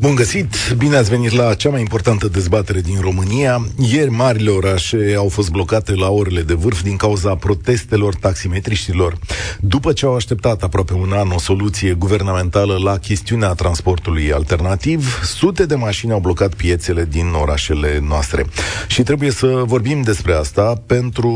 [0.00, 0.54] Bun găsit!
[0.76, 3.66] Bine ați venit la cea mai importantă dezbatere din România.
[3.78, 9.18] Ieri marile orașe au fost blocate la orele de vârf din cauza protestelor taximetriștilor.
[9.60, 15.66] După ce au așteptat aproape un an o soluție guvernamentală la chestiunea transportului alternativ, sute
[15.66, 18.46] de mașini au blocat piețele din orașele noastre.
[18.86, 21.32] Și trebuie să vorbim despre asta pentru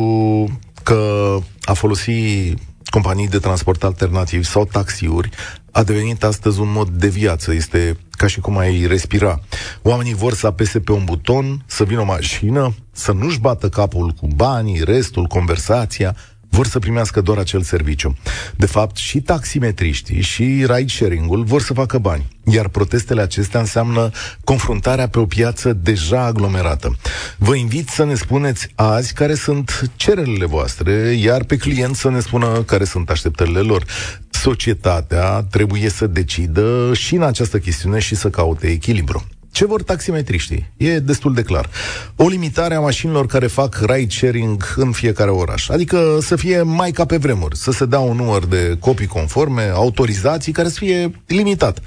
[0.82, 2.54] că a folosi
[2.90, 5.30] companii de transport alternativ sau taxiuri
[5.70, 7.54] a devenit astăzi un mod de viață.
[7.54, 9.40] Este ca și cum ai respira.
[9.82, 14.10] Oamenii vor să apese pe un buton, să vină o mașină, să nu-și bată capul
[14.10, 16.16] cu banii, restul, conversația,
[16.52, 18.16] vor să primească doar acel serviciu.
[18.56, 22.28] De fapt, și taximetriștii și ride-sharing-ul vor să facă bani.
[22.44, 24.10] Iar protestele acestea înseamnă
[24.44, 26.96] confruntarea pe o piață deja aglomerată.
[27.38, 32.20] Vă invit să ne spuneți azi care sunt cererile voastre, iar pe client să ne
[32.20, 33.84] spună care sunt așteptările lor.
[34.30, 39.26] Societatea trebuie să decidă și în această chestiune și să caute echilibru.
[39.52, 40.70] Ce vor taximetriștii?
[40.76, 41.70] E destul de clar.
[42.16, 45.68] O limitare a mașinilor care fac ride-sharing în fiecare oraș.
[45.68, 49.62] Adică să fie mai ca pe vremuri, să se dea un număr de copii conforme,
[49.74, 51.80] autorizații care să fie limitat.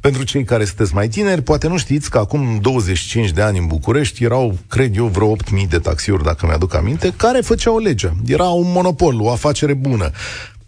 [0.00, 3.66] Pentru cei care sunteți mai tineri, poate nu știți că acum 25 de ani în
[3.66, 8.10] București erau, cred eu, vreo 8.000 de taxiuri, dacă mi-aduc aminte, care făceau o lege.
[8.26, 10.10] Era un monopol, o afacere bună.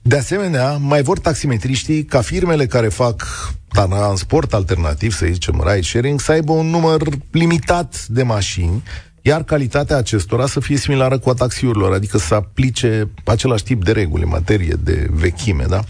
[0.05, 3.27] De asemenea, mai vor taximetriștii ca firmele care fac
[3.69, 8.83] transport alternativ, să zicem ride sharing, să aibă un număr limitat de mașini
[9.23, 13.93] iar calitatea acestora să fie similară cu a taxiurilor, adică să aplice același tip de
[13.93, 15.81] reguli în materie de vechime, da?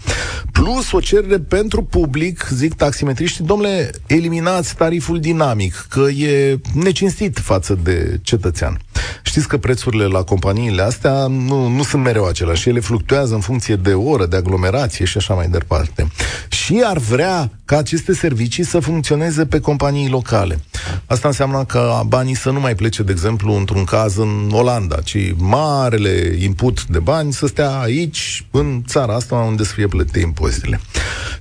[0.51, 7.79] Plus o cerere pentru public, zic taximetriștii, domnule, eliminați tariful dinamic, că e necinstit față
[7.83, 8.79] de cetățean.
[9.23, 13.75] Știți că prețurile la companiile astea nu, nu sunt mereu aceleași, ele fluctuează în funcție
[13.75, 16.07] de oră, de aglomerație și așa mai departe.
[16.47, 20.59] Și ar vrea ca aceste servicii să funcționeze pe companii locale.
[21.05, 25.33] Asta înseamnă că banii să nu mai plece, de exemplu, într-un caz în Olanda, ci
[25.37, 30.79] marele input de bani să stea aici, în țara asta, unde să fie plătite impozitele.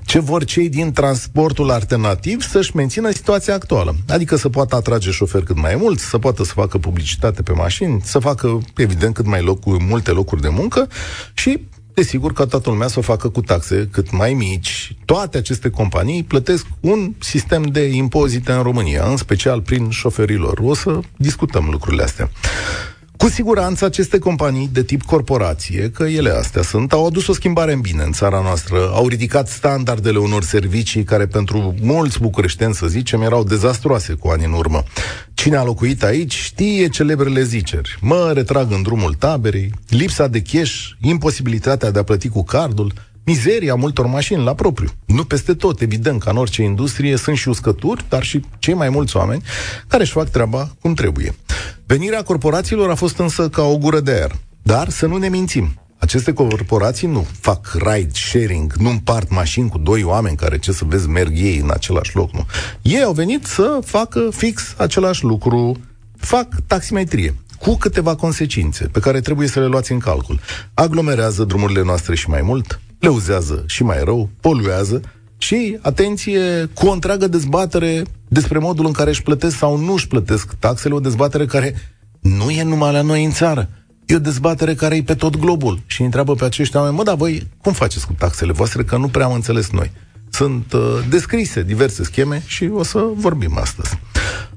[0.04, 3.96] Ce vor cei din transportul alternativ să-și mențină situația actuală.
[4.08, 8.00] Adică să poată atrage șoferi cât mai mulți, să poată să facă publicitate pe mașini,
[8.04, 10.88] să facă, evident, cât mai locuri, multe locuri de muncă
[11.34, 11.60] și
[11.94, 14.96] desigur ca toată lumea să o facă cu taxe cât mai mici.
[15.04, 20.58] Toate aceste companii plătesc un sistem de impozite în România, în special prin șoferilor.
[20.62, 22.30] O să discutăm lucrurile astea.
[23.16, 27.72] Cu siguranță aceste companii de tip corporație, că ele astea sunt, au adus o schimbare
[27.72, 32.86] în bine în țara noastră, au ridicat standardele unor servicii care pentru mulți bucureșteni, să
[32.86, 34.82] zicem, erau dezastroase cu ani în urmă.
[35.34, 37.98] Cine a locuit aici știe celebrele ziceri.
[38.00, 42.92] Mă retrag în drumul taberei, lipsa de cash, imposibilitatea de a plăti cu cardul,
[43.24, 44.88] mizeria multor mașini la propriu.
[45.06, 48.88] Nu peste tot, evident, ca în orice industrie sunt și uscături, dar și cei mai
[48.88, 49.42] mulți oameni
[49.88, 51.34] care își fac treaba cum trebuie.
[51.86, 54.36] Venirea corporațiilor a fost însă ca o gură de aer.
[54.62, 55.76] Dar să nu ne mințim.
[55.98, 60.84] Aceste corporații nu fac ride sharing, nu împart mașini cu doi oameni care, ce să
[60.84, 62.46] vezi, merg ei în același loc, nu.
[62.82, 65.80] Ei au venit să facă fix același lucru,
[66.16, 70.40] fac taximetrie cu câteva consecințe pe care trebuie să le luați în calcul.
[70.74, 75.00] Aglomerează drumurile noastre și mai mult, le uzează și mai rău, poluează
[75.38, 80.08] și, atenție, cu o întreagă dezbatere despre modul în care își plătesc sau nu își
[80.08, 81.74] plătesc taxele, o dezbatere care
[82.20, 83.68] nu e numai la noi în țară.
[84.06, 87.14] E o dezbatere care e pe tot globul și întreabă pe acești oameni, mă, dar
[87.14, 89.90] voi cum faceți cu taxele voastre, că nu prea am înțeles noi.
[90.30, 93.98] Sunt uh, descrise diverse scheme și o să vorbim astăzi.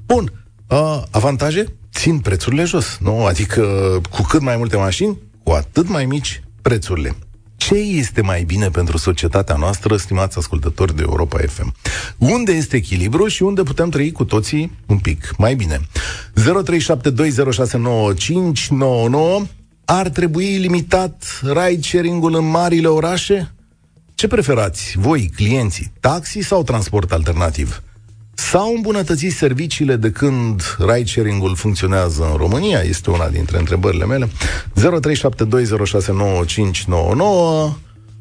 [0.06, 0.32] Bun,
[0.68, 1.66] uh, avantaje?
[1.96, 3.24] Țin prețurile jos, nu?
[3.24, 3.62] Adică
[4.10, 7.16] cu cât mai multe mașini, cu atât mai mici prețurile.
[7.56, 11.74] Ce este mai bine pentru societatea noastră, stimați ascultători de Europa FM?
[12.18, 15.80] Unde este echilibru și unde putem trăi cu toții un pic mai bine?
[16.34, 16.40] 0372069599
[19.84, 23.54] Ar trebui limitat ride-sharing-ul în marile orașe?
[24.14, 27.82] Ce preferați, voi, clienții, taxi sau transport alternativ?
[28.38, 32.80] S-au îmbunătățit serviciile de când ride-sharing-ul funcționează în România?
[32.80, 34.26] Este una dintre întrebările mele.
[34.26, 34.30] 0372069599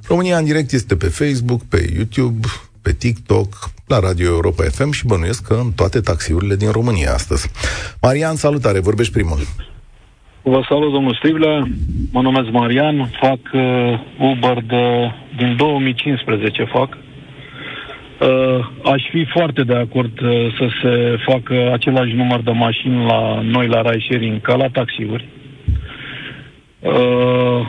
[0.07, 2.47] România în direct este pe Facebook, pe YouTube,
[2.81, 3.47] pe TikTok,
[3.87, 7.51] la Radio Europa FM și bănuiesc că în toate taxiurile din România astăzi.
[8.01, 9.39] Marian, salutare, vorbești primul.
[10.41, 11.67] Vă salut, domnul Striblea.
[12.11, 13.61] Mă numesc Marian, fac uh,
[14.31, 17.04] Uber de, din 2015 fac Uh,
[18.83, 23.67] aș fi foarte de acord uh, să se facă același număr de mașini la noi
[23.67, 25.29] la ride sharing ca la taxiuri.
[26.79, 27.67] Uh,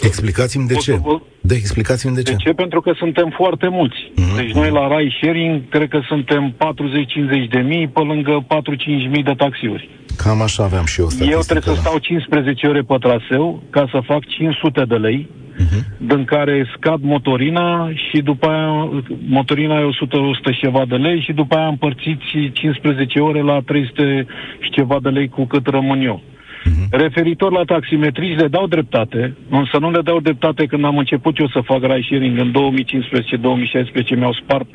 [0.00, 1.00] Explicați-mi de o ce.
[1.48, 2.36] Să vă- De explicați-mi de De ce.
[2.36, 2.52] ce?
[2.52, 3.98] Pentru că suntem foarte mulți.
[4.16, 4.36] Mhm.
[4.36, 9.22] Deci noi la ride sharing cred că suntem 40-50 de mii pe lângă 4-5 mii
[9.22, 9.88] de taxiuri.
[10.16, 11.44] Cam așa aveam și eu Eu statistică.
[11.52, 11.88] trebuie să da.
[11.88, 15.28] stau 15 ore pe traseu ca să fac 500 de lei,
[15.58, 15.78] Mhm.
[16.06, 18.88] din care scad motorina și după aia
[19.28, 23.60] motorina e 100, 100 și ceva de lei și după aia împărțiți 15 ore la
[23.66, 24.26] 300
[24.60, 26.22] și ceva de lei cu cât rămân eu.
[26.68, 26.88] Mhm.
[26.90, 31.48] Referitor la taximetriști, le dau dreptate, însă nu le dau dreptate când am început eu
[31.48, 34.68] să fac ride sharing în 2015-2016, mi-au spart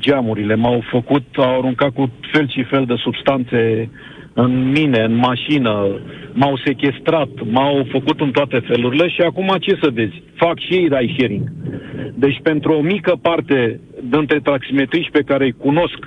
[0.00, 3.90] geamurile, m-au făcut, au aruncat cu fel și fel de substanțe
[4.32, 6.00] în mine, în mașină,
[6.32, 10.22] m-au sequestrat, m-au făcut în toate felurile și acum ce să vezi?
[10.34, 11.52] Fac și ei ride sharing.
[12.14, 15.98] Deci pentru o mică parte dintre taximetriști pe care îi cunosc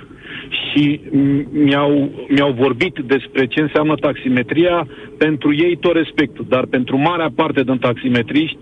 [0.48, 4.86] și m- mi-au, mi-au vorbit despre ce înseamnă taximetria,
[5.18, 8.58] pentru ei tot respectul, dar pentru marea parte din taximetriști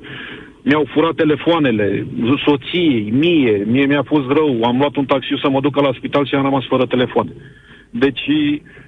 [0.64, 2.06] mi-au furat telefoanele,
[2.46, 6.26] soției, mie, mie mi-a fost rău, am luat un taxi să mă ducă la spital
[6.26, 7.32] și am rămas fără telefon.
[7.90, 8.22] Deci,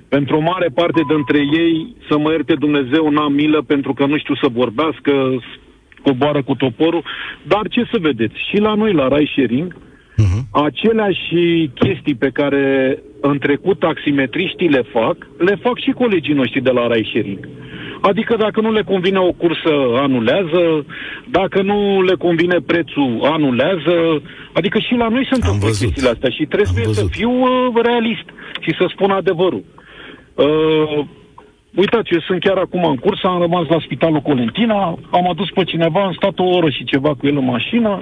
[0.08, 4.19] pentru o mare parte dintre ei, să mă ierte Dumnezeu, n-am milă pentru că nu
[4.19, 5.58] știu să vorbească, s-
[6.02, 7.02] coboară cu toporul,
[7.43, 9.76] dar ce să vedeți, și la noi, la ride sharing,
[10.16, 10.40] Mhm.
[10.66, 11.34] aceleași
[11.75, 16.87] chestii pe care în trecut taximetriștii le fac, le fac și colegii noștri de la
[16.87, 17.49] ride sharing.
[18.00, 20.87] Adică dacă nu le convine o cursă, anulează,
[21.31, 24.22] dacă nu le convine prețul, anulează,
[24.52, 25.81] adică și la noi se întâmplă văzut.
[25.87, 27.11] chestiile astea și Am trebuie să văzut.
[27.11, 28.26] fiu uh, realist
[28.61, 29.64] și să spun adevărul.
[30.34, 31.05] Uh,
[31.76, 35.64] Uitați, eu sunt chiar acum în cursă, am rămas la spitalul Colentina, am adus pe
[35.64, 37.99] cineva, am stat o oră și ceva cu el în mașină,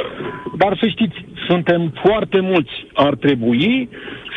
[0.57, 1.15] dar să știți,
[1.49, 2.73] suntem foarte mulți.
[2.95, 3.89] Ar trebui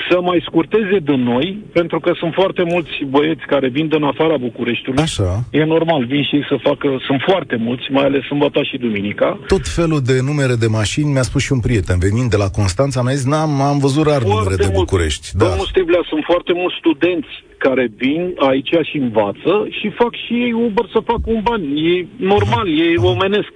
[0.10, 4.38] să mai scurteze de noi, pentru că sunt foarte mulți băieți care vin din afara
[4.38, 5.02] Bucureștiului.
[5.02, 5.44] Așa.
[5.52, 9.40] E normal, vin și ei să facă, sunt foarte mulți, mai ales sâmbătă și duminica.
[9.48, 13.02] Tot felul de numere de mașini, mi-a spus și un prieten, venind de la Constanța,
[13.02, 14.86] mi-a zis, n-am, am văzut rar numere de mult.
[14.90, 15.28] București.
[15.38, 15.46] Da.
[15.46, 20.52] Domnul Stiblea, sunt foarte mulți studenți care vin aici și învață și fac și ei
[20.52, 21.66] Uber să facă un bani.
[21.92, 23.52] E normal, e omenesc.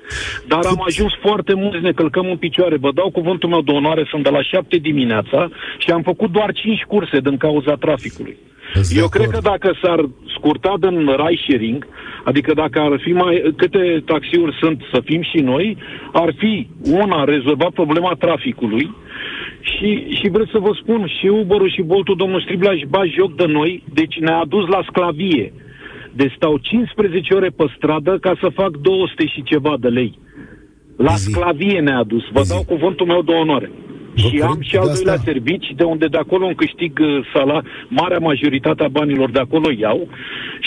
[0.47, 2.77] Dar am ajuns foarte mulți, ne călcăm în picioare.
[2.77, 3.09] Vă dau
[3.39, 7.19] cuvântul meu de onoare, sunt de la 7 dimineața și am făcut doar 5 curse
[7.19, 8.37] din cauza traficului.
[8.73, 9.21] Sunt de Eu acord.
[9.21, 9.99] cred că dacă s-ar
[10.35, 11.87] scurta din ride sharing,
[12.23, 15.77] adică dacă ar fi mai, câte taxiuri sunt să fim și noi,
[16.13, 16.67] ar fi
[17.03, 18.85] una, rezolva problema traficului
[19.61, 23.35] și, și vreau să vă spun, și Uber-ul și Boltul, domnul Striblea, își bat joc
[23.35, 25.53] de noi, deci ne-a dus la sclavie.
[26.11, 30.11] Deci stau 15 ore pe stradă ca să fac 200 și ceva de lei.
[31.07, 31.23] La Zi.
[31.31, 32.23] sclavie ne-a dus.
[32.31, 32.49] Vă Zi.
[32.49, 33.71] dau cuvântul meu de onoare.
[34.15, 35.31] Vă și cred am și al de doilea asta.
[35.31, 37.61] servici, de unde de acolo îmi câștig uh, sala,
[37.99, 39.99] marea majoritate a banilor de acolo iau.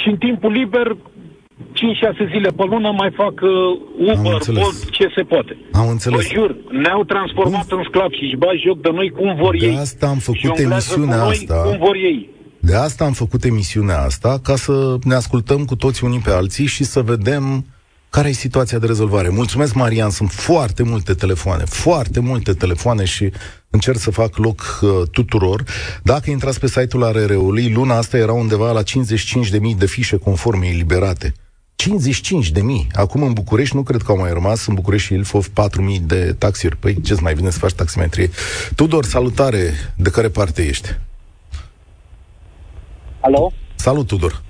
[0.00, 3.50] Și în timpul liber, 5-6 zile pe lună mai fac uh,
[4.10, 4.62] Am Uber, înțeles.
[4.62, 5.56] Bolt, ce se poate.
[5.72, 6.30] Am Vă înțeles.
[6.30, 9.76] jur, ne-au transformat în sclavi și își bat joc de noi cum vor De ei.
[9.76, 11.54] asta am făcut Jonglează emisiunea cu noi asta.
[11.68, 12.28] cum vor ei.
[12.60, 16.66] De asta am făcut emisiunea asta, ca să ne ascultăm cu toți unii pe alții
[16.66, 17.64] și să vedem
[18.12, 19.28] care e situația de rezolvare.
[19.28, 23.32] Mulțumesc, Marian, sunt foarte multe telefoane, foarte multe telefoane și
[23.70, 25.64] încerc să fac loc uh, tuturor.
[26.02, 31.34] Dacă intrați pe site-ul ARR-ului, luna asta era undeva la 55.000 de fișe conforme eliberate.
[31.74, 32.86] 55 de mii.
[32.92, 36.00] Acum în București nu cred că au mai rămas, în București și Ilfov 4 mii
[36.00, 36.76] de taxiuri.
[36.76, 38.30] Păi ce-ți mai vine să faci taximetrie?
[38.74, 39.72] Tudor, salutare!
[39.96, 40.88] De care parte ești?
[43.20, 43.52] Alo?
[43.74, 44.42] Salut, Tudor!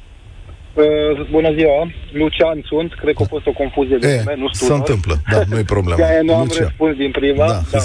[0.75, 4.49] Uh, bună ziua, Lucian sunt, cred că a fost o confuzie de E, nume, nu
[4.53, 4.79] se Tudor.
[4.79, 5.99] întâmplă, da, nu-i problemă.
[6.01, 6.63] De-aia nu am Lucia.
[6.65, 7.47] răspuns din prima.
[7.47, 7.61] Da.
[7.73, 7.79] Da.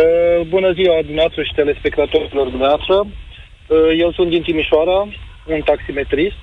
[0.00, 2.96] Uh, bună ziua dumneavoastră și telespectatorilor dumneavoastră.
[3.06, 4.98] Uh, eu sunt din Timișoara,
[5.54, 6.40] un taximetrist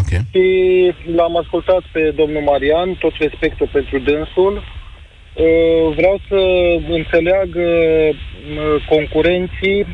[0.00, 0.10] Ok.
[0.32, 0.44] și
[1.16, 4.54] l-am ascultat pe domnul Marian, tot respectul pentru dânsul.
[4.56, 6.40] Uh, vreau să
[6.98, 7.66] înțeleagă
[8.08, 9.86] uh, concurenții,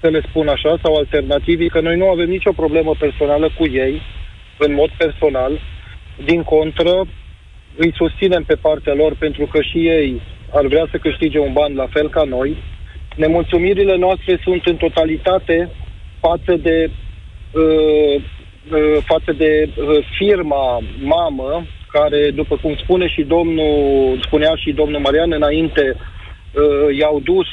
[0.00, 4.02] să le spun așa, sau alternativii, că noi nu avem nicio problemă personală cu ei,
[4.66, 5.60] în mod personal.
[6.24, 7.06] Din contră,
[7.76, 10.20] îi susținem pe partea lor pentru că și ei
[10.52, 12.56] ar vrea să câștige un ban la fel ca noi.
[13.16, 15.70] Nemulțumirile noastre sunt în totalitate
[16.20, 16.90] față de
[17.52, 18.22] uh,
[18.70, 25.00] uh, față de uh, firma mamă care, după cum spune și domnul, spunea și domnul
[25.00, 27.46] Marian înainte, uh, i-au dus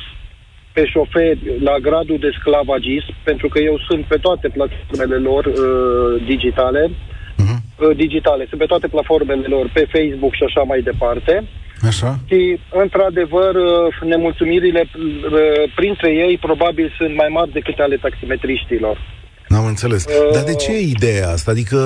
[0.77, 6.11] pe șoferi la gradul de sclavagism, pentru că eu sunt pe toate platformele lor uh,
[6.31, 6.83] digitale,
[7.43, 7.55] Mhm.
[7.57, 11.33] uh, digitale, sunt pe toate platformele lor, pe Facebook și așa mai departe.
[11.89, 12.09] Așa.
[12.29, 12.39] Și,
[12.83, 18.95] într-adevăr, uh, nemulțumirile uh, printre ei probabil sunt mai mari decât ale taximetriștilor.
[19.47, 20.05] N-am înțeles.
[20.05, 20.33] Uh...
[20.33, 21.51] Dar de ce e ideea asta?
[21.51, 21.77] Adică,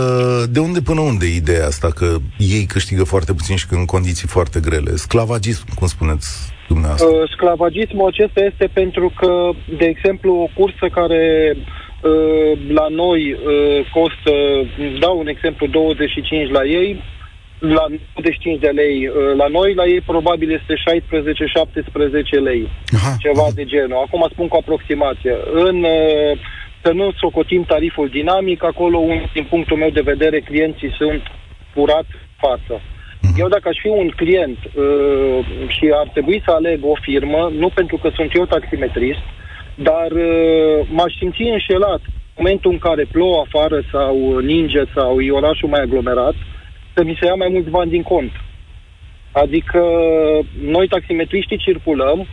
[0.50, 1.88] de unde până unde e ideea asta?
[2.00, 2.08] Că
[2.38, 4.92] ei câștigă foarte puțin și că în condiții foarte grele.
[4.96, 6.30] Sclavagism, cum spuneți
[6.74, 7.08] dumneavoastră.
[7.08, 9.32] Uh, sclavagismul acesta este pentru că,
[9.78, 11.24] de exemplu, o cursă care
[11.56, 14.34] uh, la noi uh, costă,
[15.00, 16.90] dau un exemplu, 25 la ei,
[17.60, 19.08] la 95 de lei.
[19.08, 20.74] Uh, la noi, la ei, probabil este
[22.40, 22.70] 16-17 lei.
[22.98, 23.58] Aha, ceva aha.
[23.60, 24.04] de genul.
[24.06, 25.36] Acum spun cu aproximație.
[25.54, 26.32] În, uh,
[26.84, 31.22] să nu socotim tariful dinamic, acolo, un, din punctul meu de vedere, clienții sunt
[31.74, 32.06] furat
[32.38, 32.82] față.
[33.22, 33.38] Uh-huh.
[33.38, 37.70] Eu dacă aș fi un client uh, și ar trebui să aleg o firmă, nu
[37.70, 39.24] pentru că sunt eu taximetrist,
[39.76, 45.32] dar uh, m-aș simți înșelat în momentul în care plouă afară sau ninge sau e
[45.32, 46.34] orașul mai aglomerat,
[46.94, 48.32] să mi se ia mai mulți bani din cont.
[49.32, 49.82] Adică
[50.62, 52.28] noi taximetriștii circulăm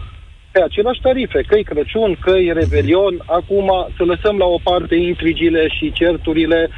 [0.52, 5.92] pe aceleași tarife, că Crăciun, că Revelion, acum să lăsăm la o parte intrigile și
[5.92, 6.68] certurile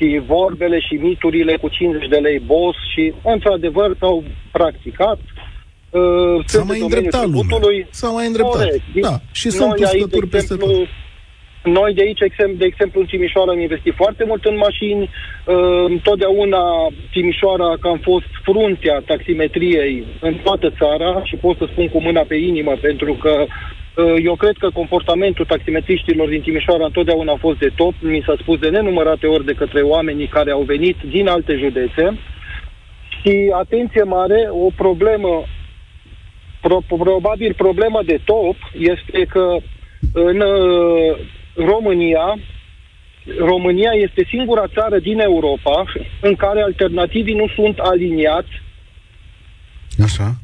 [0.00, 5.18] și vorbele și miturile cu 50 de lei boss și, într-adevăr, s-au practicat.
[5.90, 7.86] Uh, S-a mai îndreptat lumea.
[7.90, 8.62] S-a mai îndreptat.
[8.62, 8.82] Corect.
[9.00, 9.14] Da.
[9.32, 10.70] Și sunt uscături peste tot.
[11.64, 12.18] Noi de aici,
[12.56, 15.02] de exemplu, în Timișoara am investit foarte mult în mașini.
[15.02, 16.62] Uh, întotdeauna
[17.10, 22.20] Timișoara că am fost fruntea taximetriei în toată țara și pot să spun cu mâna
[22.20, 23.48] pe inimă pentru că uh,
[24.22, 27.94] eu cred că comportamentul taximetriștilor din Timișoara întotdeauna a fost de top.
[28.00, 32.18] Mi s-a spus de nenumărate ori de către oamenii care au venit din alte județe.
[33.20, 35.44] Și atenție mare, o problemă,
[36.60, 39.56] pro, probabil problema de top este că
[40.12, 41.18] în uh,
[41.54, 42.38] România,
[43.38, 45.84] România este singura țară din Europa
[46.20, 48.62] în care alternativii nu sunt aliniați
[50.02, 50.34] Așa.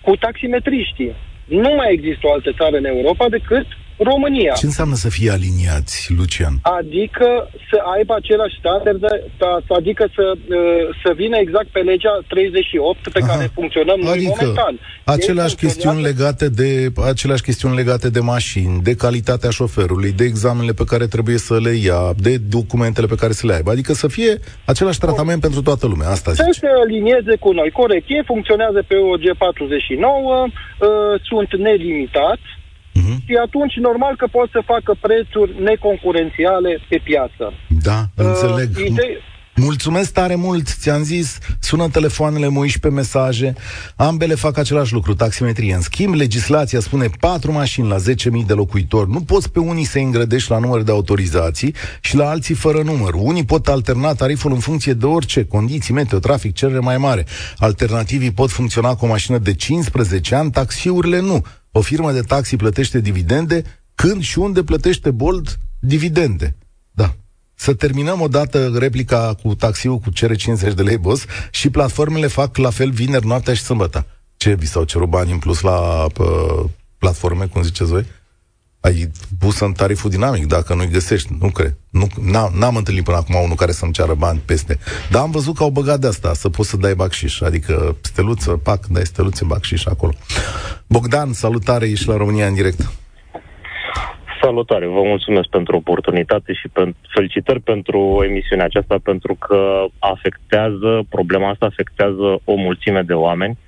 [0.00, 1.12] cu taximetriștii.
[1.48, 3.66] Nu mai există o altă țară în Europa decât
[3.98, 4.52] România.
[4.52, 6.54] Ce înseamnă să fie aliniați, Lucian?
[6.62, 9.02] Adică să aibă același standard,
[9.68, 13.32] adică să, uh, să vină exact pe legea 38 pe Aha.
[13.32, 14.78] care funcționăm noi adică momentan.
[15.04, 20.84] Aceleași chestiuni, legate de, aceleași chestiuni legate de mașini, de calitatea șoferului, de examenele pe
[20.86, 23.70] care trebuie să le ia, de documentele pe care să le aibă.
[23.70, 26.08] Adică să fie același tratament pentru toată lumea.
[26.08, 26.42] Asta zice.
[26.42, 27.70] Să se alinieze cu noi.
[27.70, 28.04] Corect.
[28.08, 32.48] Ei funcționează pe OG 49, uh, sunt nelimitați,
[32.98, 33.18] Uh-huh.
[33.28, 37.44] Și atunci, normal că pot să facă prețuri neconcurențiale pe piață.
[37.88, 38.68] Da, uh, înțeleg.
[38.86, 39.20] Ide-
[39.60, 43.54] Mulțumesc tare mult, ți-am zis, sună telefoanele, mă pe mesaje,
[43.96, 45.74] ambele fac același lucru, taximetrie.
[45.74, 49.10] În schimb, legislația spune 4 mașini la 10.000 de locuitori.
[49.10, 53.14] Nu poți pe unii să îngrădești la număr de autorizații și la alții fără număr.
[53.14, 57.26] Unii pot alterna tariful în funcție de orice, condiții, meteo, trafic, cerere mai mare.
[57.56, 61.44] Alternativii pot funcționa cu o mașină de 15 ani, taxiurile nu.
[61.72, 63.62] O firmă de taxi plătește dividende
[63.94, 66.56] când și unde plătește Bold dividende.
[67.58, 67.64] Da.
[67.64, 72.56] Să terminăm odată replica cu taxiul cu cere 50 de lei, boss, și platformele fac
[72.56, 74.06] la fel vineri, noaptea și sâmbătă.
[74.36, 76.24] Ce, vi s-au cerut bani în plus la pă,
[76.98, 78.06] platforme, cum ziceți voi?
[78.80, 81.76] Ai pus în tariful dinamic, dacă nu-i găsești, nu cred.
[81.90, 84.78] Nu, n-am, n-am întâlnit până acum unul care să-mi ceară bani peste.
[85.10, 88.50] Dar am văzut că au băgat de asta, să poți să dai bacșiș, adică steluță,
[88.50, 90.12] pac, dai steluțe, bacșiș acolo.
[90.86, 92.90] Bogdan, salutare, ești la România în direct.
[94.40, 101.48] Salutare, vă mulțumesc pentru oportunitate și pentru felicitări pentru emisiunea aceasta, pentru că afectează, problema
[101.48, 103.58] asta afectează o mulțime de oameni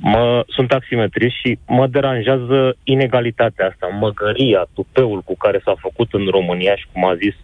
[0.00, 6.26] Mă, sunt taximetrist și mă deranjează inegalitatea asta, măgăria, tupeul cu care s-a făcut în
[6.26, 7.34] România și cum a zis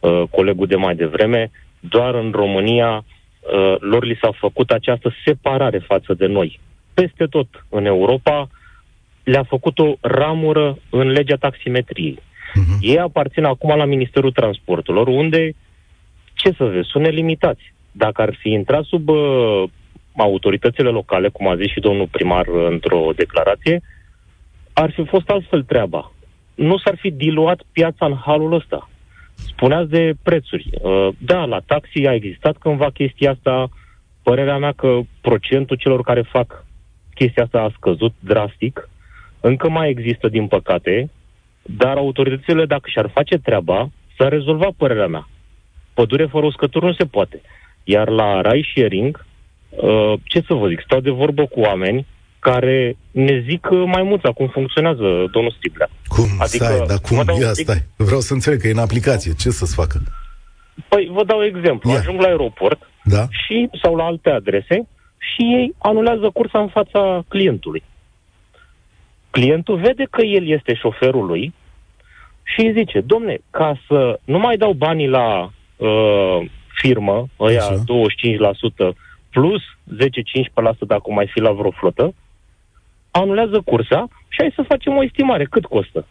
[0.00, 1.50] uh, colegul de mai devreme,
[1.80, 6.60] doar în România uh, lor li s-a făcut această separare față de noi.
[6.94, 8.48] Peste tot în Europa
[9.30, 12.18] le-a făcut o ramură în legea taximetriei.
[12.18, 12.78] Uh-huh.
[12.80, 15.54] Ei aparțin acum la Ministerul Transporturilor, unde,
[16.34, 17.74] ce să vezi, sunt nelimitați.
[17.92, 19.62] Dacă ar fi intrat sub uh,
[20.16, 23.80] autoritățile locale, cum a zis și domnul primar într-o declarație,
[24.72, 26.12] ar fi fost altfel treaba.
[26.54, 28.90] Nu s-ar fi diluat piața în halul ăsta.
[29.34, 30.70] Spuneați de prețuri.
[30.72, 33.68] Uh, da, la taxi a existat cândva chestia asta.
[34.22, 36.64] Părerea mea că procentul celor care fac
[37.14, 38.88] chestia asta a scăzut drastic.
[39.40, 41.10] Încă mai există, din păcate,
[41.62, 45.28] dar autoritățile, dacă și-ar face treaba, s-ar rezolva părerea mea.
[45.94, 47.40] Pădure fără uscături nu se poate.
[47.84, 49.26] Iar la rai sharing,
[49.68, 52.06] Uh, ce să vă zic, stau de vorbă cu oameni
[52.38, 55.88] care ne zic mai mult cum funcționează domnul Stiblea.
[56.06, 56.24] Cum?
[56.38, 57.40] Adică, stai, dar cum?
[57.40, 57.84] Ia, stai.
[57.96, 59.32] Vreau să înțeleg că e în aplicație.
[59.32, 60.00] Ce să-ți facă?
[60.88, 61.90] Păi, vă dau exemplu.
[61.90, 61.98] Ia.
[61.98, 63.26] Ajung la aeroport da?
[63.30, 67.82] și, sau la alte adrese și ei anulează cursa în fața clientului.
[69.38, 71.54] Clientul vede că el este șoferul lui
[72.42, 77.84] și îi zice, domne, ca să nu mai dau banii la uh, firmă, ăia Așa.
[78.92, 78.96] 25%
[79.30, 82.14] plus 10-15% dacă mai fi la vreo flotă,
[83.10, 85.44] anulează cursa și hai să facem o estimare.
[85.44, 86.06] Cât costă?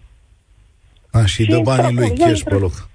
[1.11, 2.89] A, și, și dă banii lui cash pe loc.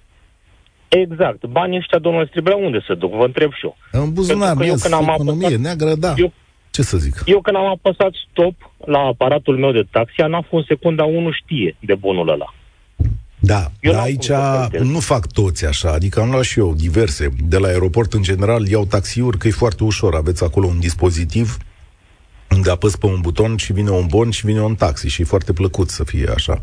[0.88, 1.46] Exact.
[1.46, 3.12] Banii ăștia, domnule Striblea, unde se duc?
[3.12, 3.76] Vă întreb și eu.
[3.90, 6.14] În buzunar, eu când am economie, apăsat, neagră, da.
[6.16, 6.32] Eu,
[6.72, 7.22] Ce să zic?
[7.24, 11.76] Eu când am apăsat stop la aparatul meu de taxi, n-a fost secunda 1 știe
[11.80, 12.54] de bonul ăla.
[13.38, 14.28] Da, eu dar aici
[14.78, 17.28] nu fac toți așa, adică am luat și eu diverse.
[17.48, 20.14] De la aeroport, în general, iau taxiuri, că e foarte ușor.
[20.14, 21.56] Aveți acolo un dispozitiv
[22.54, 25.24] unde apăs pe un buton și vine un bon și vine un taxi și e
[25.24, 26.62] foarte plăcut să fie așa.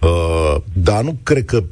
[0.00, 1.64] Uh, dar nu cred că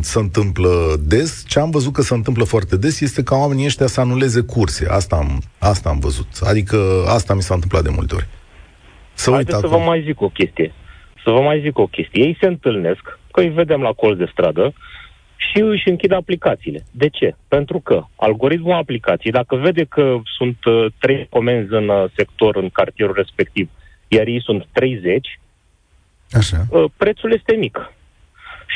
[0.00, 1.44] se întâmplă des.
[1.48, 4.86] Ce am văzut că se întâmplă foarte des este ca oamenii ăștia să anuleze curse.
[4.90, 6.28] Asta am, asta am văzut.
[6.40, 8.26] Adică asta mi s-a întâmplat de multe ori.
[9.14, 9.78] Să Haideți să acum.
[9.78, 10.72] vă mai zic o chestie.
[11.24, 12.22] Să vă mai zic o chestie.
[12.22, 14.74] Ei se întâlnesc, că îi vedem la colț de stradă,
[15.50, 16.84] și își închid aplicațiile.
[16.90, 17.36] De ce?
[17.48, 22.68] Pentru că algoritmul aplicației, dacă vede că sunt uh, trei comenzi în uh, sector, în
[22.68, 23.70] cartierul respectiv,
[24.08, 25.40] iar ei sunt 30,
[26.32, 26.64] Așa.
[26.70, 27.92] Uh, prețul este mic.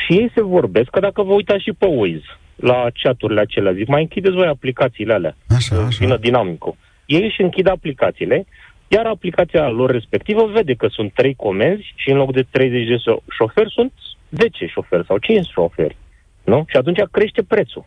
[0.05, 3.87] Și ei se vorbesc că dacă vă uitați și pe Waze, la chaturile acelea, zic,
[3.87, 5.35] mai închideți voi aplicațiile alea.
[5.55, 5.97] Așa, așa.
[5.99, 6.75] Vină dinamico.
[7.05, 8.45] Ei își închid aplicațiile,
[8.87, 12.95] iar aplicația lor respectivă vede că sunt trei comenzi și în loc de 30 de
[13.37, 13.93] șoferi sunt
[14.29, 15.97] 10 șoferi sau 5 șoferi.
[16.43, 16.65] Nu?
[16.67, 17.85] Și atunci crește prețul.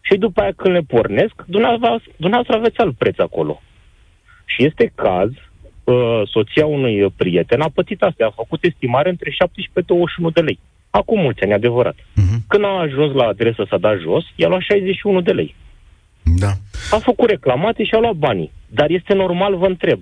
[0.00, 3.62] Și după aia când le pornesc, dumneavoastră, dumneavoastră aveți alt preț acolo.
[4.44, 5.30] Și este caz,
[5.84, 10.58] uh, soția unui prieten a pățit astea, a făcut estimare între 17 21 de lei.
[11.00, 11.94] Acum mulți ani, adevărat.
[11.94, 12.38] Uh-huh.
[12.48, 15.54] Când a ajuns la adresă s-a dat jos, i-a luat 61 de lei.
[16.22, 16.52] Da.
[16.90, 18.52] A făcut reclamații și a luat banii.
[18.78, 20.00] Dar este normal, vă întreb.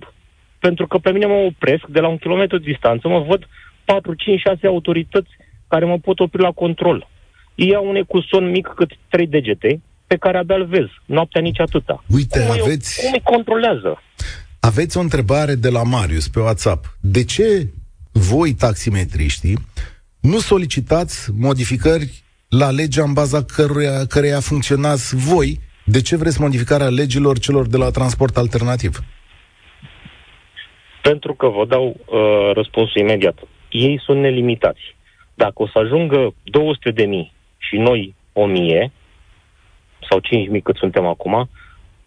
[0.59, 3.47] Pentru că pe mine mă opresc, de la un kilometru distanță, mă văd
[3.85, 5.29] 4, 5, 6 autorități
[5.67, 7.09] care mă pot opri la control.
[7.55, 11.59] Ei au un ecuson mic cât trei degete, pe care abia îl vezi, noaptea nici
[11.59, 12.03] atâta.
[12.07, 13.01] Uite, cum aveți...
[13.01, 14.01] cum îi controlează?
[14.59, 16.97] Aveți o întrebare de la Marius pe WhatsApp.
[16.99, 17.69] De ce
[18.11, 19.57] voi, taximetriștii,
[20.31, 25.59] nu solicitați modificări la legea în baza căruia, căreia funcționați voi?
[25.85, 28.99] De ce vreți modificarea legilor celor de la transport alternativ?
[31.01, 33.37] Pentru că vă dau uh, răspunsul imediat.
[33.69, 34.95] Ei sunt nelimitați.
[35.33, 38.91] Dacă o să ajungă 200 de mii și noi 1000
[40.09, 41.49] sau 5000 cât suntem acum,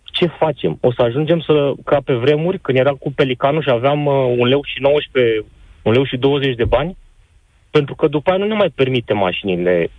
[0.03, 0.79] ce facem?
[0.81, 4.47] O să ajungem să, ca pe vremuri, când era cu pelicanul și aveam uh, un
[4.47, 5.45] leu și 19,
[5.83, 6.97] un leu și 20 de bani,
[7.71, 9.91] pentru că după aia nu ne mai permite mașinile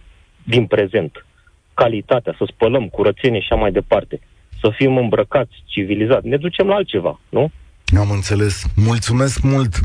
[0.43, 1.25] din prezent.
[1.73, 4.19] Calitatea, să spălăm, curățenie și așa mai departe.
[4.61, 6.27] Să fim îmbrăcați, civilizați.
[6.27, 7.51] Ne ducem la altceva, nu?
[7.97, 8.63] Am înțeles.
[8.75, 9.79] Mulțumesc mult.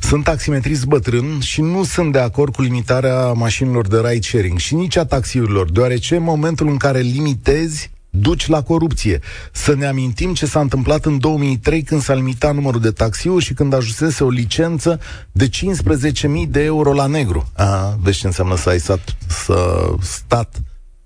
[0.00, 4.74] Sunt taximetrist bătrân și nu sunt de acord cu limitarea mașinilor de ride sharing și
[4.74, 9.20] nici a taxiurilor, deoarece în momentul în care limitezi, duci la corupție.
[9.52, 13.54] Să ne amintim ce s-a întâmplat în 2003 când s-a limitat numărul de taxiuri și
[13.54, 15.00] când ajunsese o licență
[15.32, 17.52] de 15.000 de euro la negru.
[17.56, 20.56] A, vezi ce înseamnă să ai stat, să stat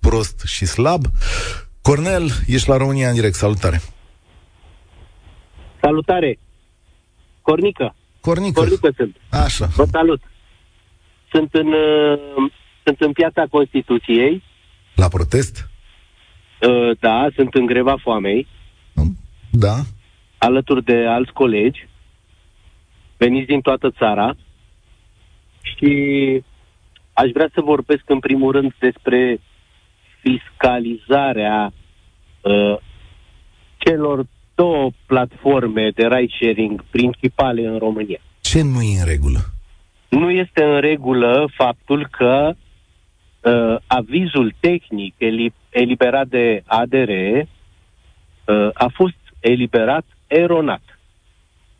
[0.00, 1.04] prost și slab.
[1.82, 3.34] Cornel, ești la România în direct.
[3.34, 3.80] Salutare!
[5.80, 6.38] Salutare!
[7.42, 7.94] Cornică.
[8.20, 8.60] Cornică.
[8.60, 9.16] Cornică sunt.
[9.30, 9.66] Așa.
[9.66, 10.20] Vă salut.
[11.32, 12.18] Sunt în, uh,
[12.84, 14.42] sunt în piața Constituției.
[14.94, 15.71] La protest?
[16.68, 18.46] Uh, da, sunt în greva foamei.
[19.50, 19.74] Da.
[20.38, 21.88] Alături de alți colegi.
[23.16, 24.36] Veniți din toată țara.
[25.62, 25.92] Și
[27.12, 29.40] aș vrea să vorbesc în primul rând despre
[30.20, 31.72] fiscalizarea
[32.40, 32.76] uh,
[33.76, 38.20] celor două platforme de ride sharing principale în România.
[38.40, 39.38] Ce nu e în regulă?
[40.08, 42.54] Nu este în regulă faptul că
[43.40, 45.14] uh, avizul tehnic
[45.72, 50.82] eliberat de ADR uh, a fost eliberat eronat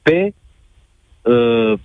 [0.02, 0.35] pe
[1.22, 1.78] uh,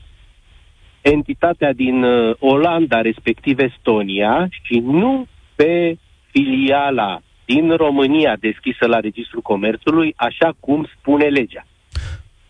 [1.02, 5.98] entitatea din uh, Olanda, respectiv Estonia, și nu pe
[6.32, 11.66] filiala din România deschisă la Registrul Comerțului, așa cum spune legea.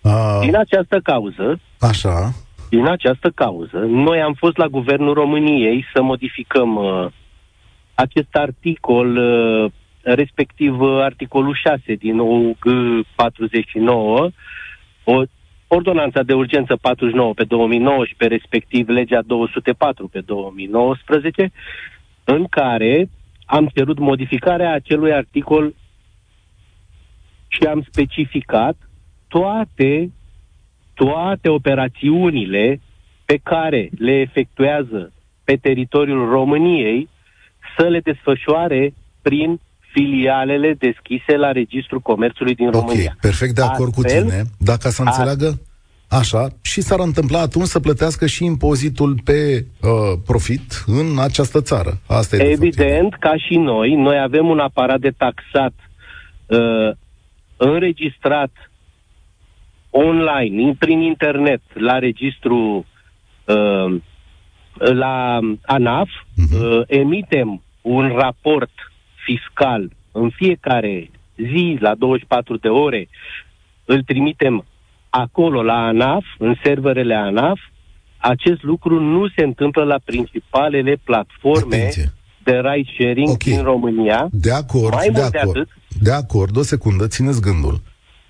[0.02, 0.40] A...
[0.40, 2.34] Din această cauză, așa.
[2.70, 7.08] din această cauză, noi am fost la Guvernul României să modificăm uh,
[7.98, 12.66] acest articol, uh, respectiv uh, articolul 6 din OUG
[13.16, 14.30] 49,
[15.04, 15.24] o
[15.68, 21.52] Ordonanța de urgență 49 pe 2019, respectiv legea 204 pe 2019,
[22.24, 23.10] în care
[23.46, 25.74] am cerut modificarea acelui articol
[27.48, 28.76] și am specificat
[29.28, 30.12] toate,
[30.94, 32.80] toate operațiunile
[33.26, 37.10] pe care le efectuează pe teritoriul României
[37.78, 39.60] să le desfășoare prin
[39.94, 43.12] filialele deschise la Registrul Comerțului din România.
[43.14, 44.44] Ok, perfect de acord Astfel, cu tine.
[44.58, 45.62] Dacă să înțeleagă
[46.10, 49.90] așa, și s-ar întâmpla atunci să plătească și impozitul pe uh,
[50.26, 52.00] profit în această țară.
[52.08, 55.74] Asta e Evident, ca și noi, noi avem un aparat de taxat
[56.46, 56.92] uh,
[57.58, 58.52] înregistrat
[59.90, 62.86] online, prin internet, la registru
[63.46, 64.02] uh,
[64.78, 66.62] la ANAF, uh-huh.
[66.62, 68.72] uh, emitem un raport
[69.26, 73.08] fiscal în fiecare zi, la 24 de ore,
[73.86, 74.66] îl trimitem
[75.10, 77.60] acolo la ANAF, în serverele ANAF,
[78.18, 82.14] acest lucru nu se întâmplă la principalele platforme Atenție.
[82.44, 83.54] de ride sharing okay.
[83.54, 84.28] din România.
[84.32, 85.54] De acord, Mai de acord.
[85.54, 85.68] De, atât,
[86.02, 87.82] de acord, o secundă, țineți gândul.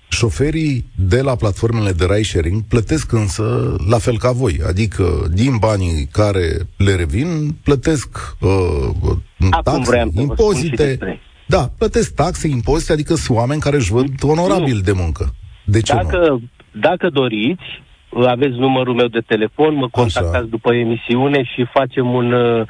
[0.08, 5.56] Șoferii de la platformele de ride sharing plătesc însă la fel ca voi, adică din
[5.56, 9.16] banii care le revin, plătesc uh,
[9.62, 10.98] taxe, impozite.
[11.46, 14.80] Da, plătesc taxe, impozite, adică sunt oameni care își văd onorabil nu.
[14.80, 15.34] de muncă.
[15.64, 16.40] De ce dacă, nu?
[16.80, 17.82] dacă doriți,
[18.26, 20.46] aveți numărul meu de telefon, mă contactați Așa.
[20.50, 22.66] după emisiune și facem un, uh,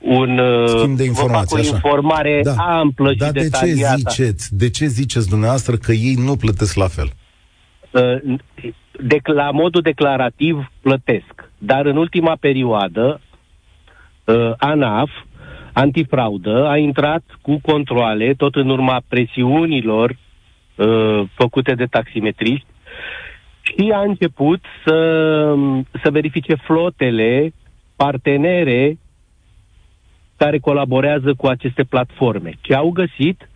[0.00, 2.52] un uh, schimb de informații, o informare da.
[2.52, 3.96] amplă da, și de detaliată.
[3.96, 4.56] ce ziceți?
[4.56, 7.10] De ce ziceți dumneavoastră că ei nu plătesc la fel?
[7.90, 8.36] Uh,
[9.00, 13.20] de, la modul declarativ plătesc, dar în ultima perioadă
[14.58, 15.10] ANAF
[15.80, 20.16] antifraudă a intrat cu controle tot în urma presiunilor
[21.34, 22.66] făcute de taximetriști
[23.62, 24.98] și a început să,
[26.02, 27.52] să verifice flotele
[27.96, 28.98] partenere
[30.36, 32.52] care colaborează cu aceste platforme.
[32.60, 33.48] Ce au găsit?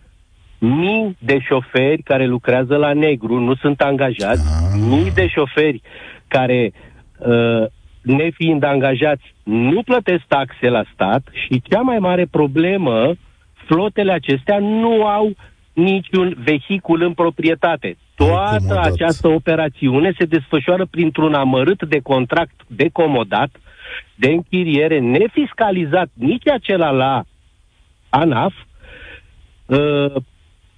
[0.59, 4.79] Mii de șoferi care lucrează la negru, nu sunt angajați, ah.
[4.89, 5.81] mii de șoferi
[6.27, 6.73] care,
[7.17, 7.65] uh,
[8.03, 13.15] nefiind angajați, nu plătesc taxe la stat și cea mai mare problemă,
[13.67, 15.33] flotele acestea nu au
[15.73, 17.97] niciun vehicul în proprietate.
[18.15, 23.49] Toată această operațiune se desfășoară printr-un amărât de contract decomodat,
[24.15, 27.23] de închiriere, nefiscalizat nici acela la
[28.09, 28.53] ANAF.
[29.65, 30.13] Uh,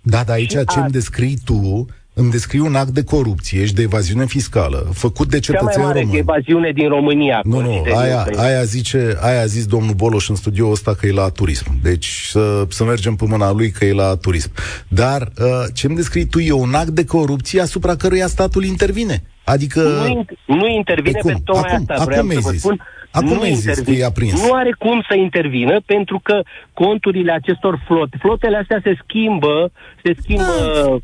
[0.01, 0.81] da, dar aici ce a...
[0.81, 1.85] îmi descrii tu
[2.17, 5.93] îmi descrii un act de corupție și de evaziune fiscală făcut de cetățeni români.
[5.93, 7.41] Cea mai mare evaziune din România.
[7.43, 11.12] Nu, nu, aia, aia, zice, aia a zis domnul Boloș în studioul ăsta că e
[11.12, 11.65] la turism.
[11.82, 14.51] Deci să, să mergem pe mâna lui că e la turism.
[14.88, 19.23] Dar uh, ce îmi descrii tu e un act de corupție asupra căruia statul intervine.
[19.43, 19.80] Adică...
[19.82, 20.25] Nu,
[20.56, 22.12] nu intervine pe tocmai acum, asta.
[22.12, 22.82] Acum să vă spun.
[23.12, 24.47] Acum nu, zis că e aprins.
[24.47, 26.41] nu are cum să intervină pentru că
[26.73, 29.71] conturile acestor flote, flotele astea se schimbă,
[30.04, 30.97] se schimbă da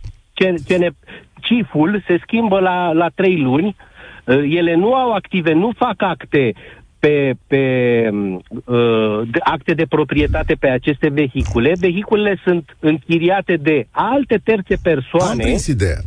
[0.67, 0.95] CN,
[1.41, 3.75] ciful se schimbă la, la trei luni,
[4.25, 6.54] uh, ele nu au active, nu fac acte
[6.99, 7.63] pe, pe
[8.65, 11.73] uh, acte de proprietate pe aceste vehicule.
[11.80, 15.32] Vehiculele sunt închiriate de alte terțe persoane.
[15.32, 15.99] Am prins ideea.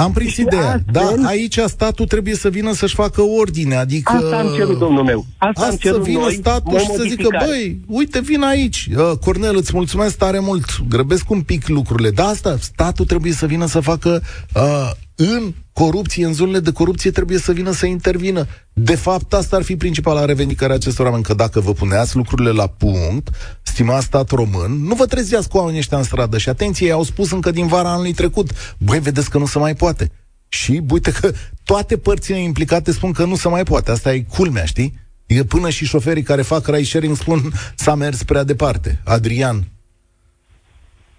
[0.00, 4.12] Am prins și ideea, astfel, dar aici statul trebuie să vină să-și facă ordine, adică...
[4.12, 5.26] Asta am cerut, domnul meu.
[5.36, 8.88] Asta, asta am cerut să vină noi, statul și să zică, băi, uite, vin aici.
[8.96, 12.10] Uh, Cornel, îți mulțumesc tare mult, grăbesc un pic lucrurile.
[12.10, 14.22] Da, asta, statul trebuie să vină să facă
[14.54, 15.52] uh, în
[15.84, 18.46] corupție, în zonele de corupție, trebuie să vină să intervină.
[18.72, 22.50] De fapt, asta ar fi principala revendicare a acestor oameni, că dacă vă puneați lucrurile
[22.50, 23.28] la punct,
[23.62, 26.38] stimați stat român, nu vă treziați cu oamenii ăștia în stradă.
[26.38, 29.58] Și atenție, ei au spus încă din vara anului trecut, băi, vedeți că nu se
[29.58, 30.10] mai poate.
[30.48, 31.30] Și uite că
[31.64, 33.90] toate părțile implicate spun că nu se mai poate.
[33.90, 34.98] Asta e culmea, știi?
[35.26, 37.40] E până și șoferii care fac ride sharing spun
[37.74, 39.00] s-a mers prea departe.
[39.04, 39.64] Adrian.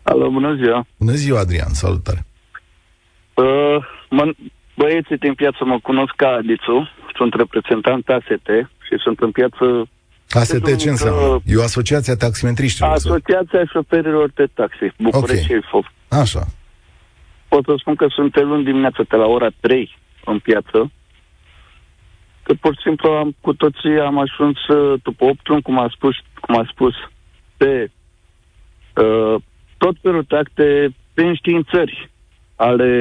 [0.04, 0.86] Alo, bună ziua.
[0.98, 2.26] Bună ziua, Adrian, salutare.
[3.34, 4.34] Uh, mă,
[4.76, 6.78] băieții din piață mă cunosc ca Adițu,
[7.18, 8.50] sunt reprezentant AST
[8.86, 9.66] și sunt în piață...
[10.30, 11.42] AST ce înseamnă?
[11.46, 12.92] E o asociație a taximetriștilor?
[12.92, 15.68] Asociația șoferilor de taxi, București okay.
[15.70, 15.88] FOF.
[16.08, 16.44] Așa.
[17.48, 20.92] Pot să spun că sunt pe luni dimineața de la ora 3 în piață,
[22.44, 24.58] că pur și simplu am, cu toții am ajuns
[25.04, 26.94] după 8 luni, cum a spus, cum a spus
[27.58, 27.92] pe
[28.96, 29.36] uh,
[29.78, 32.10] tot felul de acte pe înștiințări
[32.56, 32.92] ale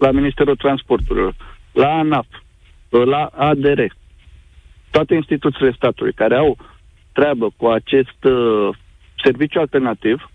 [0.00, 1.34] la Ministerul Transporturilor,
[1.72, 2.26] la ANAP,
[2.88, 3.82] la ADR,
[4.90, 6.56] toate instituțiile statului care au
[7.12, 8.68] treabă cu acest uh,
[9.22, 10.30] serviciu alternativ,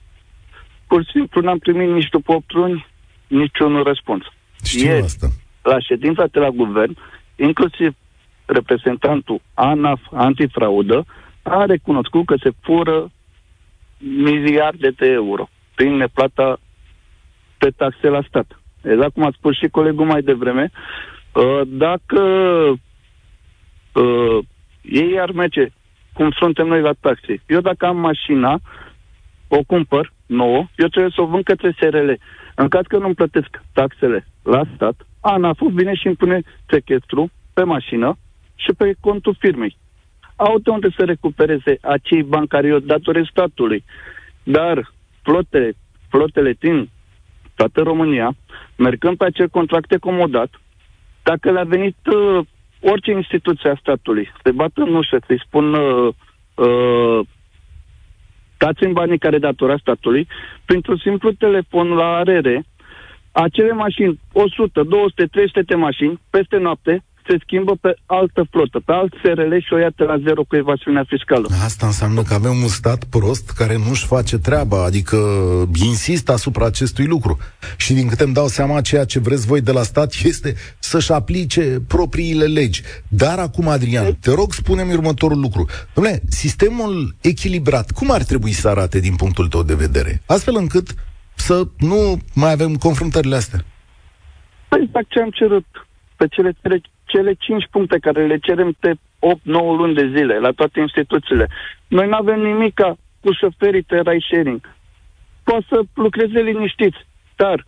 [0.88, 2.86] pur și simplu n-am primit nici după 8 luni
[3.28, 4.24] niciun răspuns.
[4.64, 5.28] Știu Ieri, asta.
[5.62, 6.98] la ședința de la guvern,
[7.36, 7.96] inclusiv
[8.46, 11.06] reprezentantul ANAF antifraudă
[11.42, 13.12] a recunoscut că se fură
[13.98, 16.60] miliarde de euro prin neplata
[17.58, 18.60] pe taxe la stat.
[18.86, 20.72] Exact cum a spus și colegul mai devreme,
[21.34, 22.22] uh, dacă
[23.94, 24.38] uh,
[24.82, 25.68] ei ar merge
[26.14, 27.42] cum suntem noi la taxi.
[27.46, 28.60] Eu dacă am mașina,
[29.48, 32.12] o cumpăr nouă, eu trebuie să o vând către SRL.
[32.56, 37.64] În caz că nu-mi plătesc taxele la stat, ANAF vine și îmi pune sechestru pe
[37.64, 38.18] mașină
[38.56, 39.78] și pe contul firmei.
[40.36, 43.84] Au de unde să recupereze acei bani care eu datorez statului.
[44.44, 45.74] Dar flotele,
[46.10, 46.90] flotele din
[47.56, 48.36] toată România,
[48.76, 50.62] mergând pe acel contract comodat,
[51.24, 52.46] dacă le-a venit uh,
[52.82, 56.14] orice instituție a statului, se bată în ușă, să-i spun uh,
[56.56, 57.20] uh,
[58.58, 60.28] dați-mi banii care datora statului,
[60.66, 62.48] printr-un simplu telefon la ARR,
[63.32, 68.92] acele mașini, 100, 200, 300 de mașini, peste noapte, se schimbă pe altă flotă, pe
[68.92, 71.48] alt SRL și o iată la zero cu evaziunea fiscală.
[71.64, 75.18] Asta înseamnă că avem un stat prost care nu-și face treaba, adică
[75.86, 77.38] insistă asupra acestui lucru.
[77.78, 81.12] Și din câte îmi dau seama, ceea ce vreți voi de la stat este să-și
[81.12, 82.82] aplice propriile legi.
[83.08, 85.66] Dar acum, Adrian, te rog, spune-mi următorul lucru.
[85.70, 90.22] Dom'le, sistemul echilibrat, cum ar trebui să arate din punctul tău de vedere?
[90.26, 90.94] Astfel încât
[91.36, 93.60] să nu mai avem confruntările astea.
[94.68, 95.66] Păi exact ce am cerut
[96.16, 96.52] pe cele
[97.16, 98.98] cele 5 puncte care le cerem de 8-9
[99.80, 101.48] luni de zile la toate instituțiile.
[101.88, 102.80] Noi nu avem nimic
[103.20, 104.62] cu șoferii de ride sharing.
[105.44, 106.98] Poate să lucreze liniștiți,
[107.36, 107.66] dar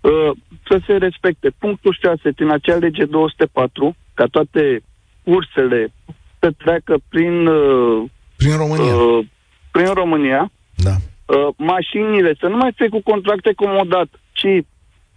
[0.00, 0.30] uh,
[0.68, 4.82] să se respecte punctul 6 din acea lege 204, ca toate
[5.24, 5.92] cursele
[6.38, 8.04] să treacă prin uh,
[8.36, 8.94] prin România.
[8.94, 9.26] Uh,
[9.70, 10.50] prin România.
[10.74, 10.94] Da.
[11.24, 14.64] Uh, mașinile să nu mai fie cu contracte comodat, ci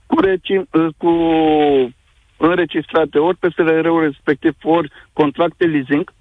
[0.06, 1.12] cu, reci, uh, cu
[2.40, 6.14] înregistrate ori pe SLR-ul respectiv, ori contracte leasing.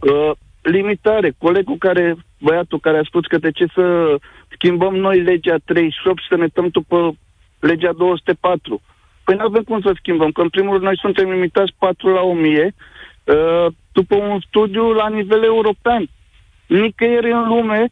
[0.00, 0.30] Uh,
[0.62, 1.34] limitare.
[1.38, 4.16] Colegul care, băiatul care a spus că de ce să
[4.48, 7.16] schimbăm noi legea 38 și să ne tăm după
[7.60, 8.80] legea 204.
[9.24, 12.20] Păi nu avem cum să schimbăm, că în primul rând noi suntem limitați 4 la
[12.20, 12.74] 1000
[13.24, 16.08] uh, după un studiu la nivel european.
[16.66, 17.90] Nicăieri în lume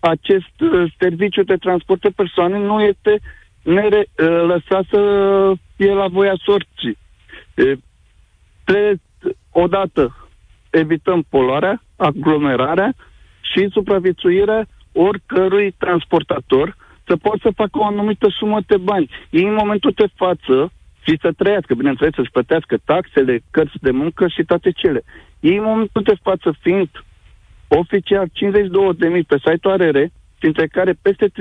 [0.00, 3.20] acest uh, serviciu de transport de persoane nu este
[3.62, 5.00] nere, uh, lăsat să
[5.84, 6.98] fie la voia sorții.
[8.64, 9.00] Trebuie,
[9.50, 10.28] odată,
[10.70, 12.94] evităm poluarea, aglomerarea
[13.40, 19.10] și supraviețuirea oricărui transportator să poată să facă o anumită sumă de bani.
[19.30, 20.72] Ei, în momentul de față,
[21.06, 25.02] și să trăiască, bineînțeles, să-și plătească taxele, cărți de muncă și toate cele.
[25.40, 26.88] Ei, în momentul de față, fiind
[27.68, 28.32] oficial 52.000
[29.26, 29.98] pe site-ul ARR,
[30.38, 31.32] dintre care peste 35.000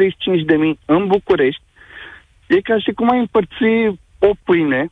[0.86, 1.62] în București,
[2.48, 3.64] e ca și cum ai împărți
[4.28, 4.90] o pâine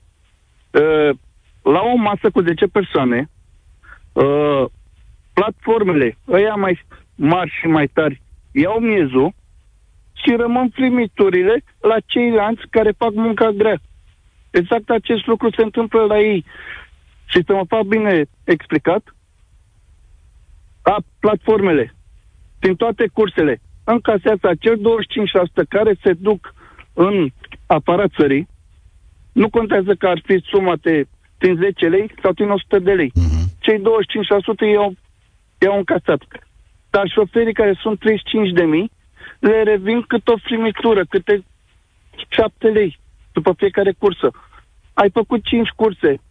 [0.72, 1.10] uh,
[1.62, 3.30] la o masă cu 10 persoane,
[4.14, 4.66] uh,
[5.34, 6.80] platformele, ăia mai
[7.16, 9.34] mari și mai tari, iau miezul
[10.14, 13.82] și rămân primiturile la ceilalți care fac munca grea.
[14.50, 16.46] Exact acest lucru se întâmplă la ei.
[17.26, 19.16] Și să mă fac bine explicat,
[20.82, 21.96] a platformele,
[22.60, 24.82] din toate cursele, încasează acel 25%
[25.70, 26.54] care se duc
[26.94, 27.30] în
[27.66, 28.48] afara țării,
[29.32, 31.06] nu contează că ar fi suma de
[31.38, 33.12] din 10 lei sau din 100 de lei.
[33.12, 33.44] Uh-huh.
[33.60, 33.82] Cei 25%
[34.74, 34.94] iau,
[35.60, 36.22] iau încasat.
[36.90, 38.92] Dar șoferii care sunt 35 de mii,
[39.40, 41.44] le revin cât o frimitură, câte
[42.28, 43.00] 7 lei
[43.32, 44.32] după fiecare cursă.
[44.94, 46.22] Ai făcut 5 curse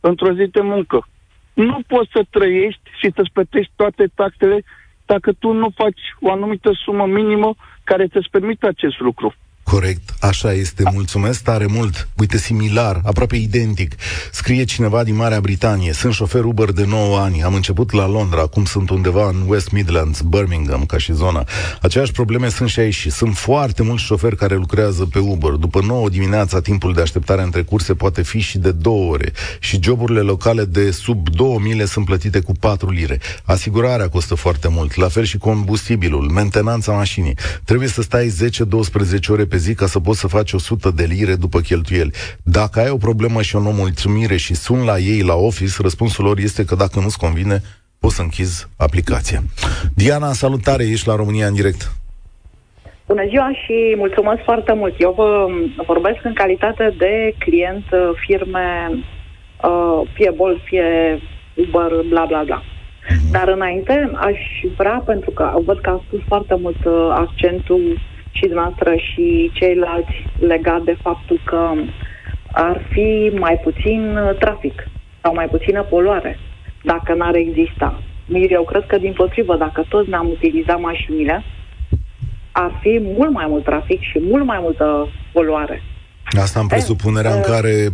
[0.00, 1.08] într-o zi de muncă.
[1.54, 4.64] Nu poți să trăiești și să-ți plătești toate taxele
[5.06, 9.34] dacă tu nu faci o anumită sumă minimă care să-ți permită acest lucru.
[9.70, 10.82] Corect, așa este.
[10.92, 12.08] Mulțumesc tare mult.
[12.16, 13.94] Uite, similar, aproape identic.
[14.32, 15.92] Scrie cineva din Marea Britanie.
[15.92, 17.42] Sunt șofer Uber de 9 ani.
[17.42, 21.46] Am început la Londra, acum sunt undeva în West Midlands, Birmingham, ca și zona.
[21.82, 25.50] Aceeași probleme sunt și aici și sunt foarte mulți șoferi care lucrează pe Uber.
[25.50, 29.32] După 9 dimineața, timpul de așteptare între curse poate fi și de 2 ore.
[29.58, 33.20] Și joburile locale de sub 2000 sunt plătite cu 4 lire.
[33.44, 37.36] Asigurarea costă foarte mult, la fel și combustibilul, mentenanța mașinii.
[37.64, 38.34] Trebuie să stai
[39.24, 42.12] 10-12 ore pe zi ca să poți să faci 100 de lire după cheltuieli.
[42.42, 46.38] Dacă ai o problemă și o nemulțumire și sun la ei la office, răspunsul lor
[46.38, 47.62] este că dacă nu-ți convine,
[48.00, 49.40] poți să închizi aplicația.
[49.94, 51.92] Diana, salutare, ești la România în direct.
[53.06, 54.94] Bună ziua și mulțumesc foarte mult.
[54.98, 55.46] Eu vă
[55.86, 61.20] vorbesc în calitate de client uh, firme, uh, fie Bol, fie
[61.54, 62.62] Uber, bla bla bla.
[63.08, 63.30] Mhm.
[63.30, 64.38] Dar înainte aș
[64.76, 70.26] vrea, pentru că văd că a spus foarte mult uh, accentul și dumneavoastră și ceilalți
[70.38, 71.72] legat de faptul că
[72.52, 74.88] ar fi mai puțin uh, trafic
[75.22, 76.38] sau mai puțină poluare
[76.82, 78.02] dacă n-ar exista.
[78.50, 81.44] Eu cred că, din potrivă, dacă toți ne-am utilizat mașinile,
[82.52, 85.82] ar fi mult mai mult trafic și mult mai multă poluare.
[86.40, 87.88] Asta în presupunerea e, în care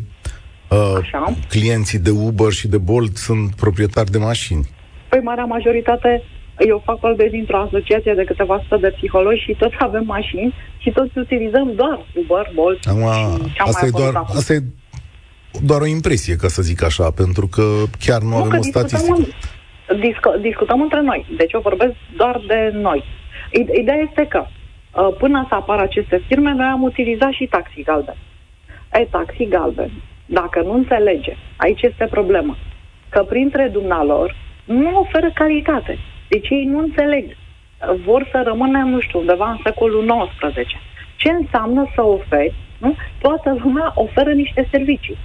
[0.70, 1.34] uh, așa.
[1.48, 4.68] clienții de Uber și de Bolt sunt proprietari de mașini.
[5.08, 6.22] Păi, marea majoritate,
[6.58, 10.90] eu fac parte dintr-o asociație de câteva sute de psihologi și toți avem mașini și
[10.90, 14.36] toți utilizăm doar Uber, Bolt Acum, și ce am asta, mai e doar, avut acum.
[14.36, 14.62] asta e
[15.62, 17.62] doar o impresie, ca să zic așa, pentru că
[18.04, 19.16] chiar nu, Nu, avem că o statistică.
[19.16, 19.34] discutăm,
[19.88, 21.26] în, discu- discutăm între noi.
[21.36, 23.04] Deci eu vorbesc doar de noi.
[23.52, 27.82] I- Ideea este că uh, până să apară aceste firme, noi am utilizat și taxi
[27.82, 28.16] galben.
[28.92, 29.90] E, taxi galben,
[30.26, 32.56] dacă nu înțelege, aici este problema,
[33.08, 35.98] că printre dumnealor nu oferă calitate.
[36.28, 37.24] Deci ei nu înțeleg.
[37.24, 40.70] Uh, Vor să rămânem, nu știu, undeva în secolul XIX.
[41.16, 42.54] Ce înseamnă să oferi?
[42.78, 42.94] Nu?
[43.20, 45.16] Toată lumea oferă niște servicii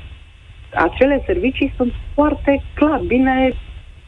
[0.74, 3.54] acele servicii sunt foarte clar, bine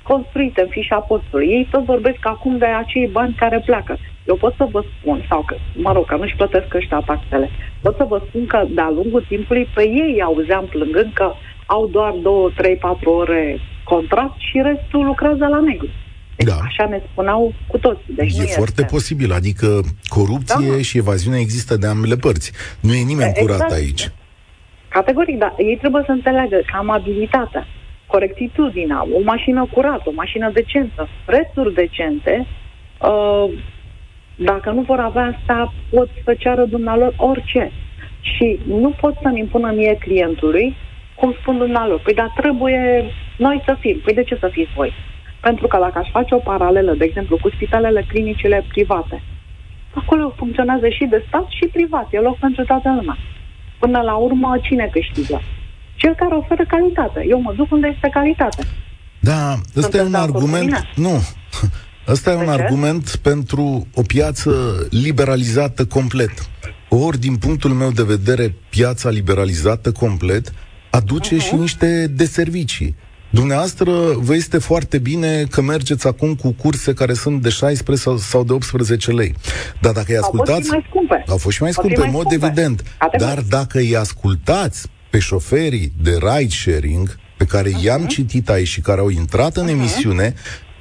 [0.04, 1.48] construite în fișa postului.
[1.48, 3.98] Ei tot vorbesc acum de acei bani care pleacă.
[4.28, 7.50] Eu pot să vă spun, sau că, mă rog, că nu-și plătesc ăștia taxele,
[7.82, 11.34] pot să vă spun că de-a lungul timpului pe ei auzeam plângând că
[11.66, 15.88] au doar 2, 3, 4 ore contract și restul lucrează la negru.
[16.36, 16.56] Deci Da.
[16.64, 18.14] Așa ne spuneau cu toții.
[18.16, 18.94] Deci e nu foarte este.
[18.96, 20.82] posibil, adică corupție Da.
[20.82, 22.52] și evaziune există de ambele părți.
[22.80, 23.40] Nu e nimeni Exact.
[23.40, 24.12] curat aici.
[24.88, 27.68] Categoric, dar ei trebuie să înțeleagă că amabilitatea,
[28.08, 32.48] corectitudinea, o mașină curată, o mașină decentă, prețuri decente,
[33.02, 33.52] uh,
[34.36, 37.72] dacă nu vor avea asta, pot să ceară dumnealor orice.
[38.22, 40.76] Și nu pot să-mi impună mie clientului,
[41.16, 43.06] cum spun dumnealor, păi dar trebuie
[43.38, 44.00] noi să fim.
[44.04, 44.94] Păi de ce să fiți voi?
[45.48, 49.18] Pentru că dacă aș face o paralelă, de exemplu, cu spitalele clinicile private,
[49.94, 53.18] acolo funcționează și de stat și privat, e loc pentru toată lumea.
[53.80, 55.42] Până la urmă, cine câștigă?
[55.96, 57.26] Cel care oferă calitate.
[57.30, 58.64] Eu mă duc unde este calitate.
[59.20, 60.64] Da, ăsta e Sunteți un de acord cu argument.
[60.66, 60.90] mine?
[60.96, 61.16] Nu.
[62.14, 62.62] Ăsta e De un ce?
[62.62, 64.52] argument pentru o piață
[64.90, 66.50] liberalizată complet.
[66.90, 70.54] Ori, din punctul meu de vedere, piața liberalizată complet
[70.90, 71.44] aduce Mhm.
[71.44, 72.96] și niște deservicii.
[73.34, 78.18] Dumneavoastră, vă este foarte bine că mergeți acum cu curse care sunt de 16 sau,
[78.18, 79.36] sau de 18 lei.
[79.82, 80.66] Dar dacă îi Au fost ascultați...
[80.66, 81.24] și mai scumpe.
[81.28, 82.46] Au fost și mai Au fost scumpe, și în mai mod scumpe.
[82.46, 82.84] evident.
[82.98, 83.36] Categoric.
[83.36, 87.84] Dar dacă îi ascultați pe șoferii de ride-sharing, pe care Mhm.
[87.86, 90.34] i-am citit aici și care au intrat în emisiune,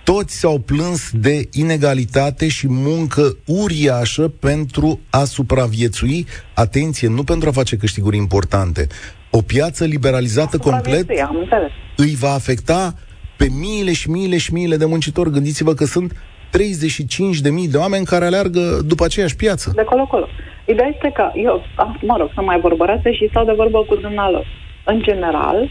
[0.05, 7.53] toți s-au plâns de inegalitate și muncă uriașă pentru a supraviețui, atenție, nu pentru a
[7.53, 8.87] face câștiguri importante.
[9.31, 11.71] O piață liberalizată complet Supraviețui, Am înțeles.
[11.97, 12.95] îi va afecta
[13.37, 15.31] pe miile și miile și miile de muncitori.
[15.31, 19.73] Gândiți-vă că sunt 35.000 de oameni care aleargă după aceeași piață.
[19.75, 20.29] De colo-colo.
[20.67, 23.95] Ideea este că eu, ah, mă rog, să mai vorbărească și stau de vorbă cu
[23.97, 24.47] dumnealor.
[24.85, 25.71] În general,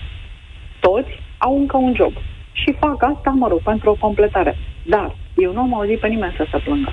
[0.80, 2.13] toți au încă un job.
[2.52, 4.58] Și fac asta, mă rog, pentru o completare.
[4.86, 6.92] Dar eu nu am auzit pe nimeni să se plângă.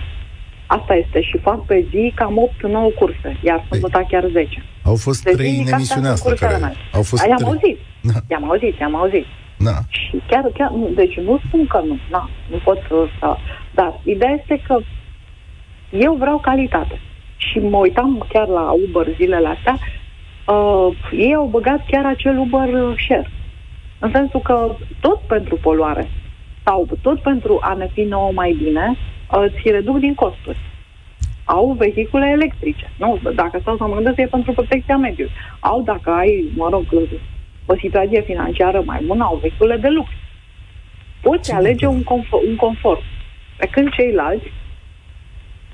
[0.66, 2.50] Asta este și fac pe zi cam
[2.92, 4.64] 8-9 curse, iar sâmbătă chiar 10.
[4.84, 6.76] Au fost Deci, trei în zilnic, astea emisiunea sunt asta cursele care mele.
[6.92, 7.48] au fost I-am trei.
[7.50, 9.26] auzit, Da, i-am auzit, i-am auzit.
[9.56, 9.76] da.
[9.88, 13.36] Și chiar, chiar, nu, deci nu spun că nu, na, nu pot să, să...
[13.74, 14.78] Dar ideea este că
[15.90, 17.00] eu vreau calitate.
[17.36, 19.76] Și mă uitam chiar la Uber zilele astea,
[20.54, 22.68] uh, ei au băgat chiar acel Uber
[23.06, 23.30] share.
[23.98, 26.08] În sensul că tot pentru poluare
[26.64, 28.96] sau tot pentru a ne fi nouă mai bine,
[29.32, 30.58] uh, ți reduc din costuri.
[31.44, 32.90] Au vehicule electrice.
[32.98, 35.32] Nu, dacă stau să mă gândesc, e pentru protecția mediului.
[35.60, 36.84] Au, dacă ai, mă rog,
[37.66, 40.08] o situație financiară mai bună, au vehicule de lux.
[41.22, 43.02] Poți alege un confort, un confort.
[43.56, 44.52] Pe când ceilalți,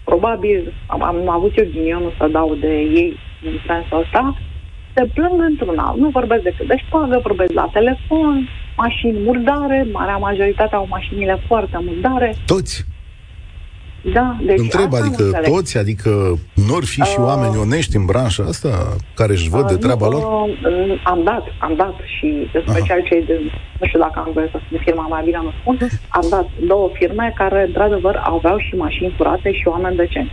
[0.04, 4.36] probabil, am, am avut eu ghinionul să dau de ei în sensul ăsta,
[4.94, 5.94] se plâng într-una.
[5.98, 11.78] Nu vorbesc decât de șpagă, vorbesc la telefon, mașini murdare, marea majoritate au mașinile foarte
[11.86, 12.34] murdare.
[12.46, 12.84] Toți.
[14.12, 15.50] Da, deci Întreb, asta nu adică înțeleg.
[15.52, 16.10] toți, adică
[16.68, 20.06] nu fi și Uh, oameni onești în branșa asta, care își văd de Uh, treaba
[20.08, 20.22] nu, lor?
[20.48, 23.40] uh, Am dat, am dat și în special cei de,
[23.80, 25.78] nu știu dacă am voie să spun firma mai bine, nu spun,
[26.08, 30.32] am dat două firme care, într-adevăr, aveau și mașini curate și oameni decenți.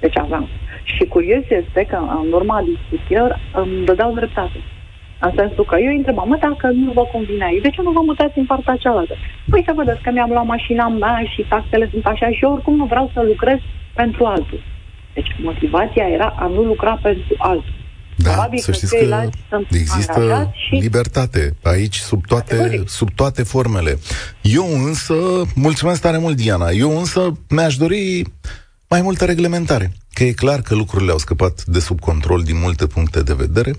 [0.00, 0.48] Deci aveam.
[0.84, 4.58] Și curios este că, în urma discuțiilor, îmi dădeau dreptate.
[5.26, 7.90] În sensul că eu îi întrebam, mă, dacă nu vă convine aici, de ce nu
[7.90, 9.14] vă mutați în partea cealaltă?
[9.50, 12.76] Păi să vedeți că mi-am luat mașina mea și taxele sunt așa și eu oricum
[12.76, 13.58] nu vreau să lucrez
[13.94, 14.60] pentru altul.
[15.14, 17.74] Deci motivația era a nu lucra pentru altul.
[18.16, 22.56] Da, Probabil să că știți că ceilalți sunt există angajați și- libertate aici sub toate,
[22.56, 22.88] Categoric.
[22.88, 23.98] sub toate formele.
[24.42, 25.14] Eu însă,
[25.54, 28.24] mulțumesc tare mult, Diana, eu însă mi-aș dori
[28.88, 29.92] mai multă reglementare.
[30.12, 33.74] Că e clar că lucrurile au scăpat de sub control din multe puncte de vedere.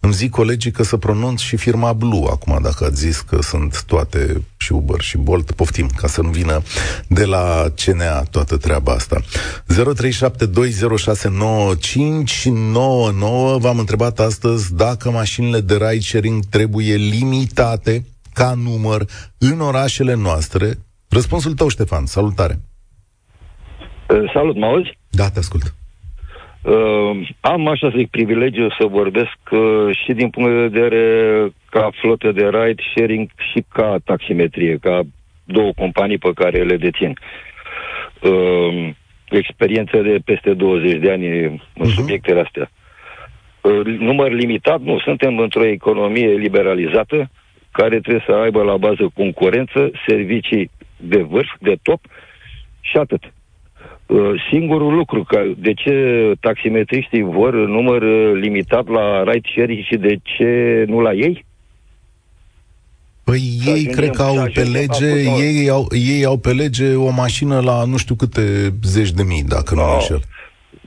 [0.00, 3.82] Îmi zic colegii că să pronunț și firma Blue acum, dacă ați zis că sunt
[3.82, 6.62] toate și și Uber și Bolt, poftim, ca să nu vină
[7.08, 9.20] de la CNA toată treaba asta.
[9.20, 9.24] 0372069599
[13.58, 19.04] V-am întrebat astăzi dacă mașinile de ride sharing trebuie limitate ca număr
[19.38, 20.78] în orașele noastre.
[21.08, 22.60] Răspunsul tău, Ștefan, salutare!
[24.08, 24.98] Uh, salut, mă auzi?
[25.10, 25.74] Da, te ascult.
[26.62, 31.90] Uh, am, așa să zic, privilegiu să vorbesc uh, și din punct de vedere ca
[32.00, 35.00] flotă de ride sharing și ca taximetrie, ca
[35.44, 37.18] două companii pe care le dețin.
[38.22, 38.90] Uh,
[39.30, 41.94] experiență de peste 20 de ani în uh-huh.
[41.94, 42.70] subiectele astea.
[43.60, 47.30] Uh, număr limitat, nu, suntem într-o economie liberalizată
[47.70, 52.00] care trebuie să aibă la bază concurență, servicii de vârf, de top
[52.80, 53.22] și atât.
[54.08, 55.92] Uh, singurul lucru, că de ce
[56.40, 61.44] taximetriștii vor număr uh, limitat la ride sharing și de ce nu la ei?
[63.24, 65.06] Păi ei ajungem, cred că au pe lege,
[65.38, 69.42] ei au, ei au pe lege o mașină la nu știu câte zeci de mii,
[69.42, 70.20] dacă no, nu mă înșel.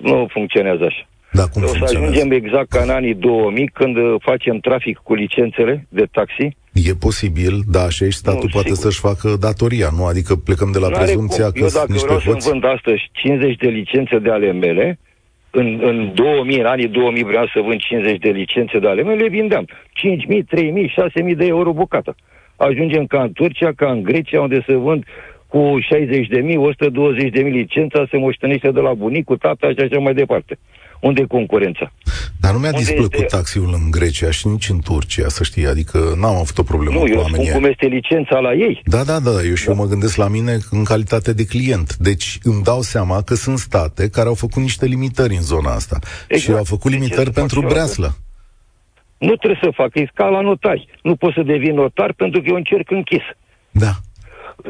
[0.02, 1.08] Nu funcționează așa.
[1.32, 5.14] Da, cum o să ajungem exact ca în anii 2000, când uh, facem trafic cu
[5.14, 6.58] licențele de taxi.
[6.74, 8.84] E posibil, da, și aici statul nu, poate sigur.
[8.84, 10.06] să-și facă datoria, nu?
[10.06, 11.54] Adică plecăm de la N-are prezumția cum.
[11.54, 12.44] că Eu dacă niște vreau hoți...
[12.46, 15.00] să vând astăzi 50 de licențe de ale mele,
[15.52, 19.22] în, în 2000, în anii 2000 vreau să vând 50 de licențe de ale mele,
[19.22, 19.66] le vindeam.
[19.68, 19.74] 5.000,
[20.56, 22.16] 3.000, 6.000 de euro bucată.
[22.56, 25.04] Ajungem ca în Turcia, ca în Grecia, unde se vând
[25.48, 29.80] cu 60 de mii, 120 de mii licența, se moștenește de la bunicul, tata și
[29.80, 30.58] așa mai departe.
[31.02, 31.92] Unde e concurența?
[32.40, 33.26] Dar nu mi-a displăcut este...
[33.26, 37.00] taxiul în Grecia și nici în Turcia, să știi, adică n-am avut o problemă nu,
[37.00, 37.48] cu eu oamenii.
[37.48, 38.82] spun cum este licența la ei.
[38.86, 39.72] Da, da, da, eu și da.
[39.72, 41.96] eu mă gândesc la mine în calitate de client.
[41.96, 46.00] Deci îmi dau seama că sunt state care au făcut niște limitări în zona asta.
[46.28, 46.42] Exact.
[46.42, 48.16] Și au făcut deci limitări pentru breaslă.
[49.18, 50.88] Nu trebuie să facă, e ca la notari.
[51.04, 53.24] Nu poți să devii notar pentru că e un cerc închis.
[53.72, 53.92] Da.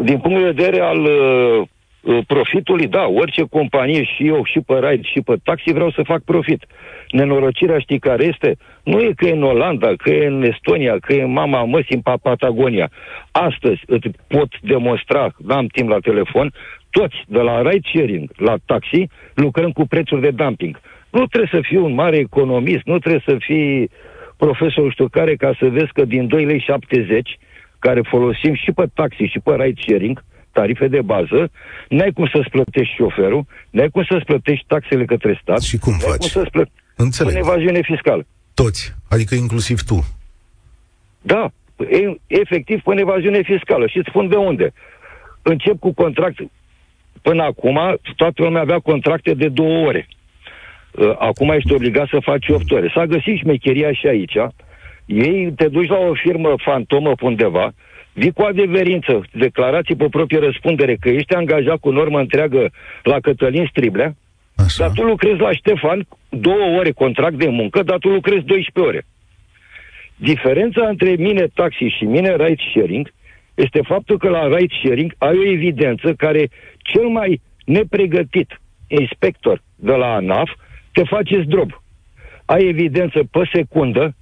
[0.04, 1.12] Din punct de vedere al uh,
[1.62, 1.68] Uh,
[2.28, 6.22] profitului, da, orice companie și eu, și pe ride, și pe taxi vreau să fac
[6.22, 6.66] profit.
[7.12, 8.58] Nenorocirea știi care este?
[8.84, 11.94] Nu e că e în Olanda, că e în Estonia, că e în Mama Măsi,
[11.94, 12.90] în Patagonia.
[13.32, 16.54] Astăzi îți pot demonstra, n-am timp la telefon,
[16.90, 20.80] toți, de la ride sharing la taxi, lucrăm cu prețuri de dumping.
[21.10, 23.90] Nu trebuie să fii un mare economist, nu trebuie să fii
[24.38, 27.40] profesor știu care ca să vezi că din 2,70 lei
[27.80, 31.52] care folosim și pe taxi și pe ride sharing, tarife de bază,
[31.90, 35.62] n-ai cum să-ți plătești șoferul, n-ai cum să-ți plătești taxele către stat.
[35.62, 36.18] Și cum faci?
[36.18, 36.66] Cum să-ți plă...
[36.96, 37.34] Înțeleg.
[37.34, 38.26] În evaziune fiscală.
[38.54, 40.06] Toți, adică inclusiv tu.
[41.22, 43.88] Da, e, efectiv până evaziune fiscală.
[43.88, 44.74] Și îți spun de unde.
[45.42, 46.40] Încep cu contract.
[47.22, 47.80] Până acum,
[48.16, 50.08] toată lumea avea contracte de două ore.
[50.92, 52.92] Uh, acum ești obligat să faci 8 ore.
[52.96, 54.36] S-a găsit șmecheria și aici.
[55.06, 57.74] Ei te duci la o firmă fantomă undeva,
[58.14, 62.70] vii cu adeverință, declarații pe proprie răspundere că ești angajat cu normă întreagă
[63.04, 64.16] la Cătălin Striblea,
[64.56, 64.86] Așa.
[64.86, 69.06] dar tu lucrezi la Ștefan două ore contract de muncă, dar tu lucrezi 12 ore.
[70.16, 73.14] Diferența între mine taxi și mine ride sharing
[73.54, 79.92] este faptul că la ride sharing ai o evidență care cel mai nepregătit inspector de
[79.92, 80.50] la ANAF
[80.92, 81.82] te face zdrob.
[82.46, 84.16] Ai evidență pe secundă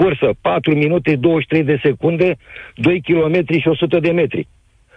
[0.00, 2.36] cursă, 4 minute 23 de secunde,
[2.74, 4.48] 2 km și 100 de metri.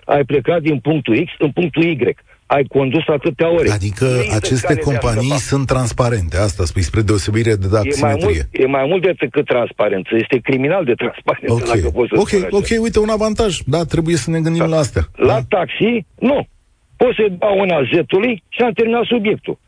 [0.05, 2.15] Ai plecat din punctul X în punctul Y.
[2.45, 3.69] Ai condus atâtea ore.
[3.69, 8.01] Adică aceste companii sunt transparente, asta spui, spre deosebire de taximetrie.
[8.01, 11.79] E mai, mult, e mai mult decât transparență, este criminal de transparență, okay.
[11.79, 13.57] dacă poți să Ok, ok, uite, un avantaj.
[13.65, 14.73] Da, trebuie să ne gândim da.
[14.75, 15.03] la astea.
[15.15, 15.57] La da.
[15.57, 16.47] taxi, nu.
[16.95, 19.59] Poți să dau una zetului și am terminat subiectul.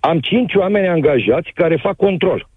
[0.00, 2.50] Am cinci oameni angajați care fac control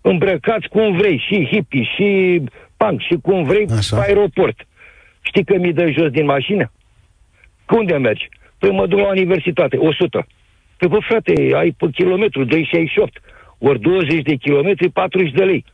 [0.00, 2.42] îmbrăcați cum vrei, și hippie, și
[2.76, 3.96] punk, și cum vrei, Așa.
[3.96, 4.66] pe aeroport.
[5.20, 6.72] Știi că mi dă jos din mașină?
[7.68, 8.28] Unde mergi?
[8.58, 10.26] Păi mă duc la universitate, 100.
[10.76, 12.50] Păi bă, frate, ai pe kilometru, 2,68.
[13.58, 15.64] Ori 20 de kilometri, 40 de lei.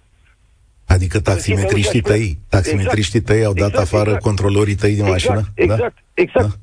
[0.87, 4.23] Adică taximetriștii tăi, taximetriștii tăi au dat exact, afară exact.
[4.23, 5.53] controlorii tăi din exact, mașină?
[5.55, 6.23] Exact, da?
[6.23, 6.59] exact.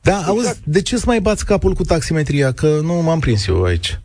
[0.00, 0.28] Da, da exact.
[0.28, 2.52] auzi, de ce să mai bați capul cu taximetria?
[2.52, 3.98] Că nu m-am prins eu aici.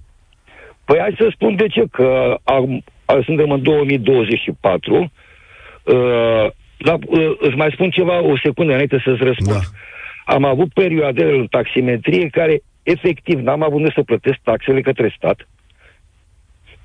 [0.87, 2.83] Păi hai să spun de ce, că am,
[3.23, 9.61] suntem în 2024, uh, dar uh, îți mai spun ceva o secundă înainte să-ți răspund.
[9.61, 10.33] Da.
[10.33, 15.47] Am avut perioade în taximetrie care efectiv n-am avut unde să plătesc taxele către stat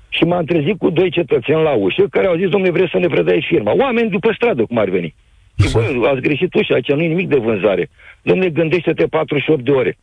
[0.09, 3.07] și m-am trezit cu doi cetățeni la ușă care au zis, domnule, vreți să ne
[3.07, 3.75] predai firma.
[3.75, 5.15] Oameni după stradă, cum ar veni.
[5.59, 7.89] Și bă, ați greșit ușa, aici nu e nimic de vânzare.
[8.21, 9.97] Domnule, gândește-te 48 de ore.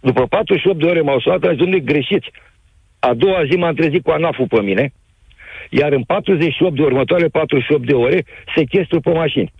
[0.00, 2.30] După 48 de ore m-au sunat, am zis, domnule, greșiți.
[3.10, 4.92] A doua zi m-am trezit cu anaful pe mine,
[5.70, 8.24] iar în 48 de următoare 48 de ore,
[8.56, 9.52] sechestru pe mașini.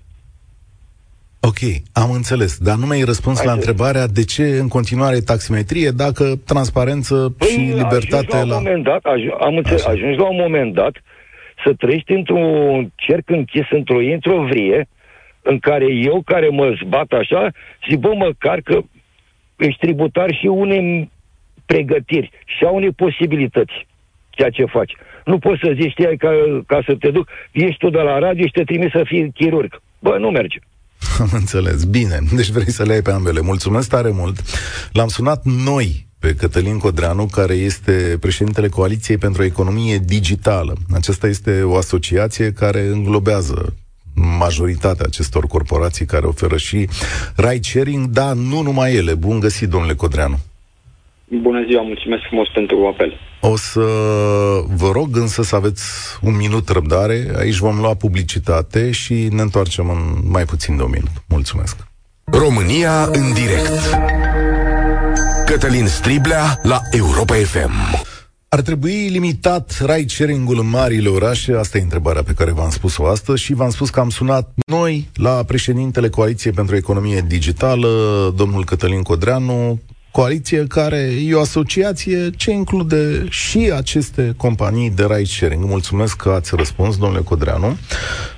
[1.40, 1.61] Ok,
[1.93, 6.24] am înțeles, dar nu mi-ai răspuns Hai la întrebarea de ce în continuare taximetrie dacă
[6.47, 8.45] transparență păi, și libertate la...
[8.45, 8.57] la...
[8.57, 10.95] Un moment dat, aj- am înțeles, ajungi la un moment dat
[11.64, 14.88] să trăiești într-un cerc închis, într-o într-o vrie,
[15.43, 17.51] în care eu care mă zbat așa,
[17.88, 18.78] zic, bă, măcar că
[19.57, 21.11] ești tributar și unei
[21.72, 23.76] pregătiri și a unei posibilități
[24.30, 24.92] ceea ce faci.
[25.24, 26.30] Nu poți să zici, știi, ca,
[26.66, 29.80] ca să te duc, ești tu de la radio și te trimis să fii chirurg.
[29.98, 30.58] Bă, nu merge.
[31.24, 31.84] Am înțeles.
[31.84, 32.18] Bine.
[32.34, 33.40] Deci vrei să le ai pe ambele.
[33.40, 34.36] Mulțumesc tare mult.
[34.92, 40.74] L-am sunat noi pe Cătălin Codreanu, care este președintele Coaliției pentru o Economie Digitală.
[40.94, 43.76] Aceasta este o asociație care înglobează
[44.14, 46.88] majoritatea acestor corporații care oferă și
[47.36, 49.14] ride sharing, dar nu numai ele.
[49.14, 50.38] Bun găsit, domnule Codreanu.
[51.40, 53.12] Bună ziua, mulțumesc frumos pentru apel.
[53.40, 53.80] O să
[54.76, 55.82] vă rog însă să aveți
[56.22, 57.32] un minut răbdare.
[57.38, 61.10] Aici vom lua publicitate și ne întoarcem în mai puțin de un minut.
[61.28, 61.76] Mulțumesc.
[62.24, 63.98] România în direct.
[65.46, 67.72] Cătălin Striblea la Europa FM.
[68.48, 71.54] Ar trebui limitat ride sharing-ul în marile orașe?
[71.54, 75.08] Asta e întrebarea pe care v-am spus-o astăzi și v-am spus că am sunat noi
[75.14, 77.88] la președintele Coaliției pentru Economie Digitală,
[78.36, 79.80] domnul Cătălin Codreanu,
[80.12, 85.64] coaliție care e o asociație ce include și aceste companii de ride sharing.
[85.64, 87.76] Mulțumesc că ați răspuns, domnule Codreanu.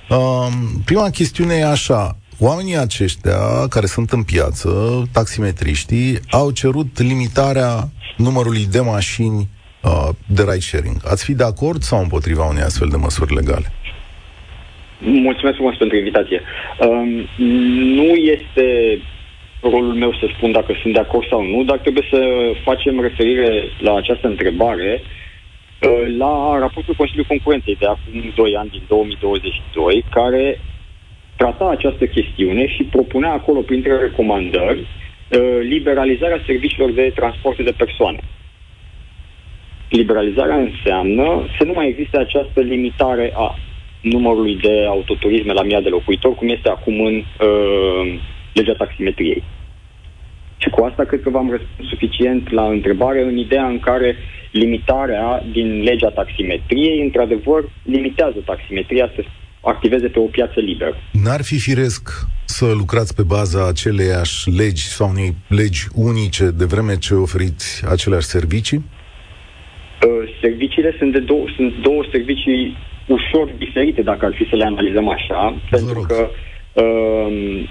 [0.08, 0.48] Uh,
[0.84, 2.16] prima chestiune e așa.
[2.38, 9.48] Oamenii aceștia care sunt în piață, taximetriștii, au cerut limitarea numărului de mașini
[9.82, 10.96] uh, de ride sharing.
[11.04, 13.72] Ați fi de acord sau împotriva unei astfel de măsuri legale?
[14.98, 16.40] Mulțumesc frumos pentru invitație.
[16.78, 17.08] Um,
[17.96, 18.98] nu este
[19.70, 22.20] rolul meu să spun dacă sunt de acord sau nu, dar trebuie să
[22.62, 28.82] facem referire la această întrebare uh, la raportul Consiliului Concurenței de acum 2 ani, din
[28.88, 30.60] 2022, care
[31.36, 38.18] trata această chestiune și propunea acolo, printre recomandări, uh, liberalizarea serviciilor de transport de persoane.
[39.88, 43.58] Liberalizarea înseamnă să nu mai existe această limitare a
[44.00, 48.20] numărului de autoturisme la mii de locuitori, cum este acum în uh,
[48.54, 49.42] legea taximetriei.
[50.56, 54.16] Și cu asta cred că v-am răspuns suficient la întrebare în ideea în care
[54.50, 59.24] limitarea din legea taximetriei, într-adevăr, limitează taximetria să
[59.60, 60.96] activeze pe o piață liberă.
[61.24, 62.02] N-ar fi firesc
[62.44, 68.26] să lucrați pe baza aceleiași legi sau unei legi unice de vreme ce oferiți aceleași
[68.26, 68.76] servicii?
[68.78, 72.76] Uh, serviciile sunt, de două, sunt două servicii
[73.06, 76.06] ușor diferite, dacă ar fi să le analizăm așa, Vă pentru rog.
[76.06, 76.28] că
[76.72, 77.64] uh,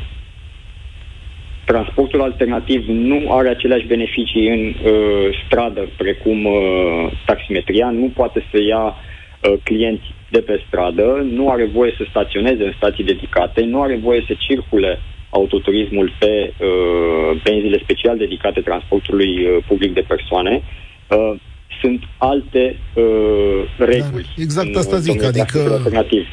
[1.66, 8.61] transportul alternativ nu are aceleași beneficii în uh, stradă precum uh, taximetria, nu poate să
[8.61, 13.82] ia uh, clienți de pe stradă, nu are voie să staționeze în stații dedicate, nu
[13.82, 14.99] are voie să circule
[15.30, 20.61] autoturismul pe uh, benzile special dedicate transportului uh, public de persoane.
[21.09, 21.34] Uh,
[21.82, 24.30] sunt alte uh, reguli.
[24.36, 26.28] Da, exact asta zic, adică alternativ.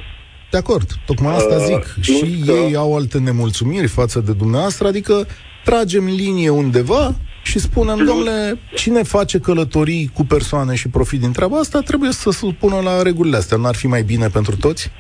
[0.51, 1.95] De acord, tocmai asta uh, zic.
[1.99, 2.53] Uh, și că...
[2.53, 5.27] ei au alte nemulțumiri față de dumneavoastră, adică
[5.65, 8.09] tragem linie undeva și spunem, plus...
[8.09, 12.81] domnule, cine face călătorii cu persoane și profit din treaba asta, trebuie să se pună
[12.85, 13.57] la regulile astea.
[13.57, 14.91] N-ar fi mai bine pentru toți?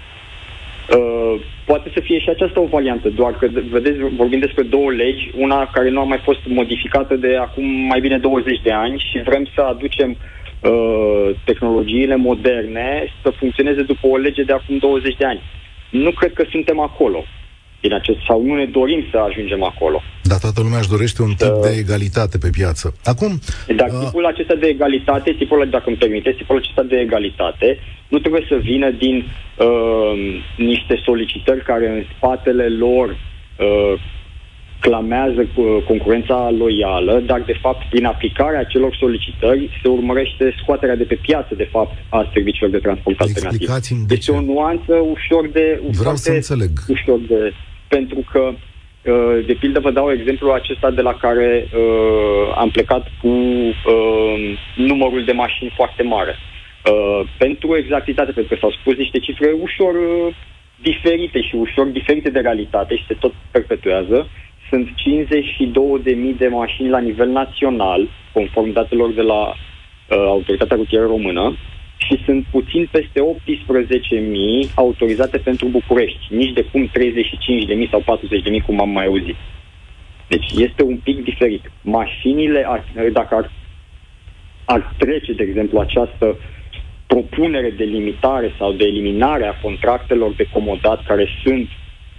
[0.96, 5.30] Uh, poate să fie și aceasta o variantă, doar că, vedeți, vorbim despre două legi,
[5.36, 9.22] una care nu a mai fost modificată de acum mai bine 20 de ani și
[9.22, 15.16] vrem să aducem uh, Uh, tehnologiile moderne să funcționeze după o lege de acum 20
[15.16, 15.40] de ani.
[15.90, 17.24] Nu cred că suntem acolo.
[17.80, 20.02] Din acest, sau nu ne dorim să ajungem acolo.
[20.22, 22.96] Dar toată lumea își dorește un tip uh, de egalitate pe piață.
[23.04, 23.40] Acum...
[23.76, 23.98] Dar uh...
[24.04, 28.56] tipul acesta de egalitate, tipul, dacă îmi permiteți, tipul acesta de egalitate nu trebuie să
[28.56, 29.16] vină din
[29.58, 34.00] uh, niște solicitări care în spatele lor uh,
[34.80, 35.48] clamează
[35.86, 41.54] concurența loială, dar de fapt prin aplicarea acelor solicitări se urmărește scoaterea de pe piață,
[41.54, 43.68] de fapt, a serviciilor de transport alternativ.
[44.06, 45.80] De este o nuanță ușor de...
[45.98, 46.70] Vreau să înțeleg.
[46.88, 47.52] Ușor de...
[47.88, 53.08] Pentru că uh, de pildă vă dau exemplu acesta de la care uh, am plecat
[53.20, 56.34] cu uh, numărul de mașini foarte mare.
[56.90, 60.34] Uh, pentru exactitate, pentru că s-au spus niște cifre ușor uh,
[60.82, 64.28] diferite și ușor diferite de realitate și se tot perpetuează,
[64.70, 69.54] sunt 52.000 de mașini la nivel național, conform datelor de la uh,
[70.08, 71.56] Autoritatea Rutieră Română,
[71.96, 73.20] și sunt puțin peste
[74.68, 79.36] 18.000 autorizate pentru București, nici de cum 35.000 sau 40.000 cum am mai auzit.
[80.28, 81.70] Deci este un pic diferit.
[81.82, 82.66] Mașinile,
[83.12, 83.50] dacă ar,
[84.64, 86.36] ar trece, de exemplu, această
[87.06, 91.68] propunere de limitare sau de eliminare a contractelor de comodat care sunt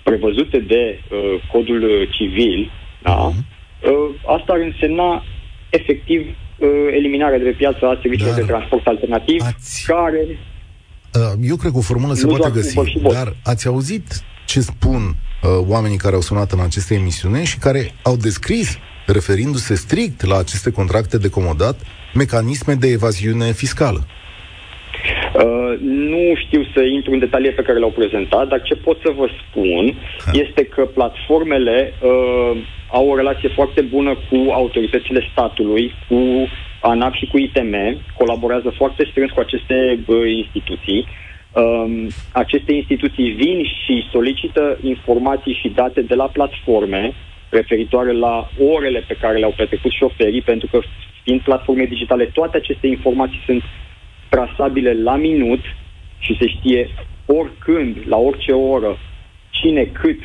[0.03, 2.71] prevăzute de uh, codul civil,
[3.03, 3.33] da, uh,
[4.35, 5.23] asta ar însemna
[5.69, 6.67] efectiv uh,
[6.99, 10.25] eliminarea de pe piață a serviciilor Dar de transport alternativ, ați- care
[11.15, 13.15] Uh, Eu cred că o formulă se Nu poate doar găsi, Uber și Bolt.
[13.15, 17.91] dar ați auzit ce spun uh, oamenii care au sunat în aceste emisiune și care
[18.03, 21.79] au descris, referindu-se strict la aceste contracte de comodat,
[22.13, 24.07] mecanisme de evaziune fiscală.
[25.35, 29.11] Uh, nu știu să intru în detalii pe care le-au prezentat, dar ce pot să
[29.15, 29.93] vă spun
[30.25, 30.31] Ha.
[30.33, 32.57] este că platformele uh,
[32.91, 36.47] au o relație foarte bună cu autoritățile statului, cu
[36.81, 37.75] ANAP și cu ITM,
[38.17, 41.07] colaborează foarte strâns cu aceste uh, instituții.
[41.53, 47.13] Um, aceste instituții vin și solicită informații și date de la platforme
[47.49, 50.79] referitoare la orele pe care le-au petrecut șoferii, pentru că
[51.23, 53.63] fiind platforme digitale, toate aceste informații sunt
[54.33, 55.59] trasabile la minut
[56.19, 56.81] și se știe
[57.39, 58.91] oricând, la orice oră,
[59.49, 60.19] cine cât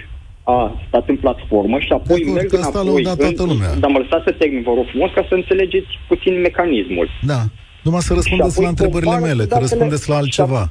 [0.56, 3.02] a stat în platformă și apoi acord, merg că asta înapoi.
[3.02, 3.70] l-au dat toată lumea.
[3.82, 7.08] Dar mă lăsați să termin, vă rog frumos, ca să înțelegeți puțin mecanismul.
[7.32, 7.40] Da.
[7.86, 10.62] Numai să răspundeți apoi la întrebările compară mele, cu că datele- răspundeți la altceva.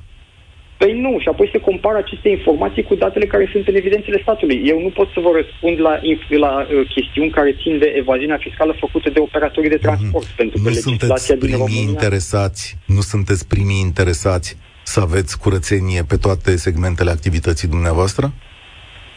[0.78, 4.62] Păi nu, și apoi se compară aceste informații cu datele care sunt în evidențele statului.
[4.66, 8.38] Eu nu pot să vă răspund la, inf- la uh, chestiuni care țin de evaziunea
[8.38, 10.70] fiscală făcută de operatorii de transport, pentru că Mhm.
[10.70, 11.90] Nu legislația sunteți din primii România...
[11.92, 18.26] interesați, nu sunteți primii interesați să aveți curățenie pe toate segmentele activității dumneavoastră?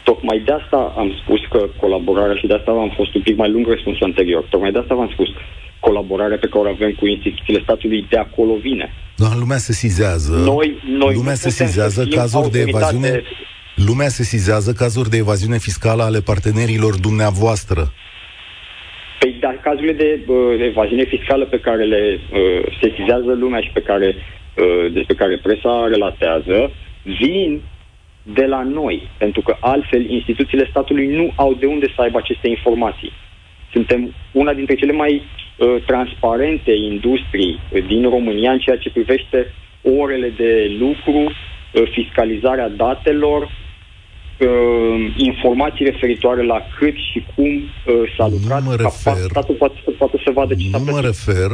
[0.03, 3.51] Tocmai de asta am spus că colaborarea, și de asta am fost un pic mai
[3.51, 5.29] lung răspunsul anterior, tocmai de asta v-am spus,
[5.79, 8.93] colaborarea pe care o avem cu instituțiile statului de acolo vine.
[9.21, 10.31] Da, lumea se sizează.
[10.51, 13.23] Noi, noi lumea nu se putem sizează să fim cazuri de autoritate- evaziune.
[13.75, 17.81] Lumea se sizează cazuri de evaziune fiscală ale partenerilor dumneavoastră.
[19.19, 20.35] Păi, dar cazurile de uh,
[20.71, 25.87] evaziune fiscală pe care le uh, sesizează lumea și pe care, uh, despre care presa
[25.89, 26.71] relatează,
[27.03, 27.61] vin
[28.23, 32.47] de la noi, pentru că altfel instituțiile statului nu au de unde să aibă aceste
[32.47, 33.11] informații.
[33.71, 35.48] Suntem una dintre cele mai uh,
[35.85, 39.53] transparente industrii uh, din România în ceea ce privește
[40.01, 48.27] orele de lucru, uh, fiscalizarea datelor, uh, informații referitoare la cât și cum uh, s-a
[48.27, 50.89] Nu lucrat, mă ca refer- statul poate să, poate să vadă ce s-a Nu mă
[50.91, 51.05] plătit.
[51.05, 51.51] refer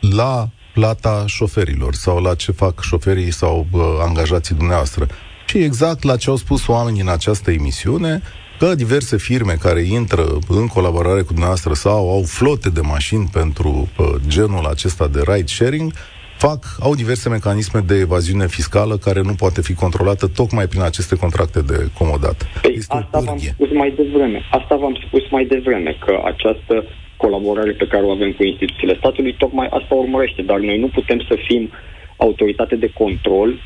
[0.00, 5.06] la plata șoferilor sau la ce fac șoferii sau uh, angajații dumneavoastră,
[5.46, 8.22] ci exact la ce au spus oamenii în această emisiune,
[8.58, 13.88] că diverse firme care intră în colaborare cu dumneavoastră sau au flote de mașini pentru
[13.98, 15.92] uh, genul acesta de ride sharing,
[16.36, 21.16] fac, au diverse mecanisme de evaziune fiscală care nu poate fi controlată tocmai prin aceste
[21.16, 22.38] contracte de comodat.
[22.62, 23.50] Păi este o asta v-am pârghie.
[23.58, 24.38] spus mai devreme.
[24.50, 26.74] Asta v-am spus mai devreme, că această
[27.16, 30.42] colaborare pe care o avem cu instituțiile statului, tocmai asta urmărește.
[30.42, 31.70] Dar noi nu putem să fim
[32.16, 33.58] autoritate de control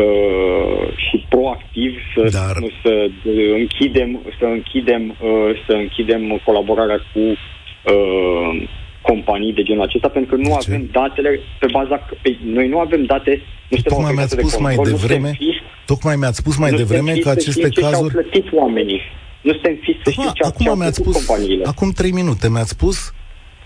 [0.00, 2.92] uh, și proactiv să, Dar- nu, să
[3.24, 8.68] uh, închidem, să închidem, uh, să închidem colaborarea cu uh,
[9.08, 10.70] companii de genul acesta, pentru că nu De ce?
[10.70, 11.96] avem datele pe baza...
[12.22, 14.98] Pe, noi nu avem date, nu suntem Tocmai mi-ați autoritate de spus mai control, nu
[14.98, 15.58] suntem devreme, FIS,
[15.92, 18.14] tocmai mi-ați spus mai nu devreme suntem că fiți să aceste știm ce și-au cazuri
[18.18, 19.00] plătit oamenii.
[19.46, 21.64] Nu suntem fiți să știm Acum, ce, ce acum au mi-ați plătit spus, companiile.
[21.72, 22.96] acum trei minute mi-ați spus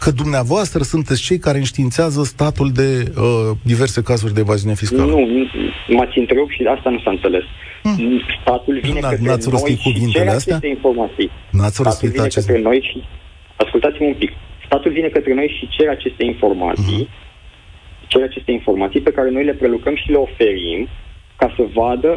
[0.03, 5.05] că dumneavoastră sunteți cei care înștiințează statul de uh, diverse cazuri de evaziune fiscală.
[5.15, 5.45] Nu, nu,
[5.97, 7.45] m-ați întrerupt și asta nu s-a înțeles.
[8.43, 10.57] Statul vine Nu, n-a- către n-ați noi rostit și cuvintele cere astea?
[10.57, 11.29] aceste informații.
[11.51, 12.99] N-ați Statul rostit vine aceste- către noi și...
[13.65, 14.31] Ascultați-mă un pic.
[14.67, 17.09] Statul vine către noi și cere aceste informații, Mhm.
[18.13, 20.89] cere aceste informații pe care noi le prelucrăm și le oferim
[21.41, 22.13] ca să vadă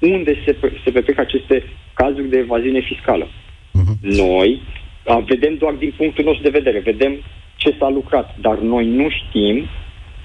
[0.00, 1.56] unde se, pe- se petrec aceste
[1.94, 3.26] cazuri de evaziune fiscală.
[3.72, 3.92] Mhm.
[4.00, 4.85] Noi a,
[5.26, 7.12] vedem doar din punctul nostru de vedere, vedem
[7.56, 9.68] ce s-a lucrat, dar noi nu știm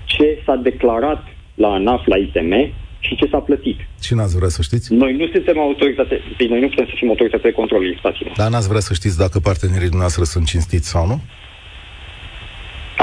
[0.05, 1.23] ce s-a declarat
[1.55, 2.53] la ANAF, la ITM
[2.99, 3.77] și ce s-a plătit.
[4.01, 4.93] Și n-ați vrea să știți?
[4.93, 8.31] Noi nu suntem autoritate, deci noi nu putem să fim autoritate de control, iertați-mă.
[8.35, 11.21] Dar n-ați vrea să știți dacă partenerii dumneavoastră sunt cinstiți sau nu?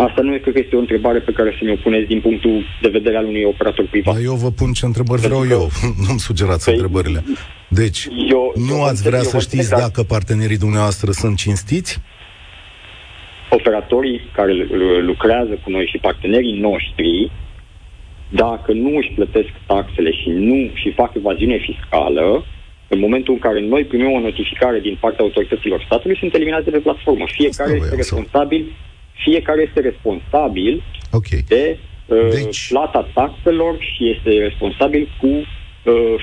[0.06, 2.64] Asta nu e, cred că este o întrebare pe care să mi-o puneți din punctul
[2.82, 4.14] de vedere al unui operator privat.
[4.14, 5.92] Dar eu vă pun ce întrebări vreau Pentru că- eu.
[6.06, 7.24] Nu-mi sugerați Păi, întrebările.
[7.68, 10.02] Deci, eu- nu eu ați vă vrea înțeleg, să eu vă știți înțeleg, dar- dacă
[10.02, 11.98] partenerii dumneavoastră sunt cinstiți?
[13.50, 17.30] Operatorii care lu- lucrează cu noi și partenerii noștri,
[18.28, 22.44] dacă nu își plătesc taxele și nu și fac evaziune fiscală,
[22.88, 26.70] în momentul în care noi primim o notificare din partea autorităților statului, sunt eliminați de
[26.70, 27.24] pe platformă.
[27.38, 28.62] Fiecare Asta este voiam să- responsabil,
[29.24, 31.28] fiecare este responsabil Ok.
[31.28, 35.44] de uh, Deci- plata taxelor și este responsabil cu uh,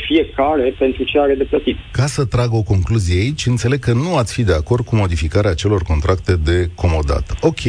[0.08, 1.78] fiecare pentru ce are de plătit.
[1.92, 5.52] Ca să trag o concluzie aici, înțeleg că nu ați fi de acord cu modificarea
[5.52, 7.38] acelor contracte de comodat.
[7.42, 7.60] Ok.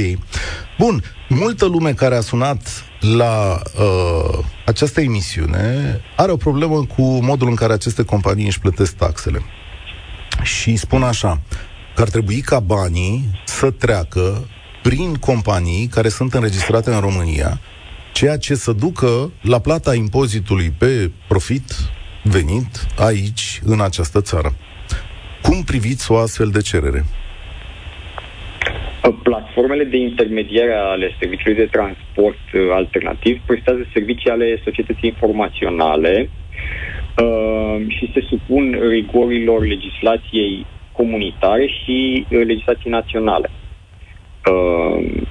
[0.78, 1.02] Bun.
[1.28, 2.84] Multă lume care a sunat
[3.16, 8.96] la uh, această emisiune are o problemă cu modul în care aceste companii își plătesc
[8.96, 9.38] taxele.
[10.42, 11.40] Și spun așa,
[11.94, 14.48] că ar trebui ca banii să treacă
[14.88, 17.50] prin companii care sunt înregistrate în România,
[18.12, 21.66] ceea ce să ducă la plata impozitului pe profit
[22.22, 22.72] venit
[23.08, 24.50] aici, în această țară.
[25.42, 27.04] Cum priviți o astfel de cerere?
[29.22, 36.30] Platformele de intermediare ale serviciului de transport uh, alternativ prestează servicii ale societății informaționale
[37.22, 43.50] uh, și se supun rigorilor legislației comunitare și uh, legislației naționale.
[44.52, 45.22] Uh,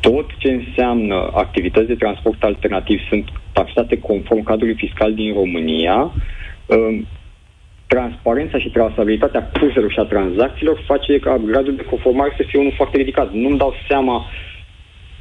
[0.00, 6.12] tot ce înseamnă activități de transport alternativ sunt taxate conform cadrului fiscal din România.
[6.66, 7.00] Uh,
[7.86, 12.72] transparența și trasabilitatea curselor și a tranzacțiilor face ca gradul de conformare să fie unul
[12.76, 13.32] foarte ridicat.
[13.32, 14.26] Nu-mi dau seama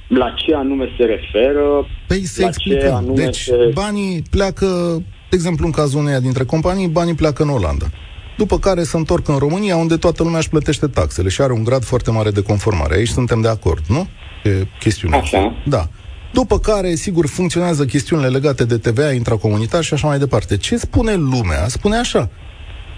[0.08, 1.88] la ce anume se referă.
[2.08, 3.12] Păi să explicăm.
[3.16, 3.72] Deci se...
[3.74, 4.68] banii pleacă,
[5.30, 7.86] de exemplu în cazul uneia dintre companii, banii pleacă în Olanda.
[8.40, 11.64] După care se întorc în România, unde toată lumea își plătește taxele și are un
[11.64, 12.96] grad foarte mare de conformare.
[12.96, 14.08] Aici suntem de acord, nu?
[14.44, 15.20] E chestiunea.
[15.20, 15.56] Așa.
[15.66, 15.88] Da.
[16.34, 20.58] După care, sigur, funcționează chestiunile legate de TVA intracomunitar și așa mai departe.
[20.58, 21.68] Ce spune lumea?
[21.68, 22.30] Spune așa,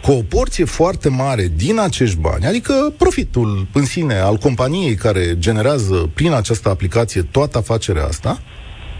[0.01, 5.35] cu o porție foarte mare din acești bani, adică profitul în sine al companiei care
[5.39, 8.41] generează prin această aplicație toată afacerea asta,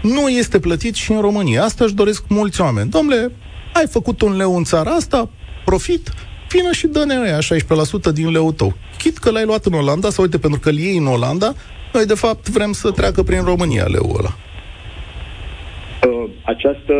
[0.02, 1.62] nu este plătit și în România.
[1.62, 2.90] Asta își doresc mulți oameni.
[2.90, 3.32] Domnule,
[3.72, 5.28] ai făcut un leu în țara asta,
[5.64, 6.12] profit,
[6.52, 8.72] vină și dă-ne aia 16% din leu tău.
[8.98, 11.52] Chit că l-ai luat în Olanda, sau uite, pentru că îl iei în Olanda,
[11.92, 14.32] noi de fapt vrem să treacă prin România leul ăla.
[16.08, 16.94] Uh, această,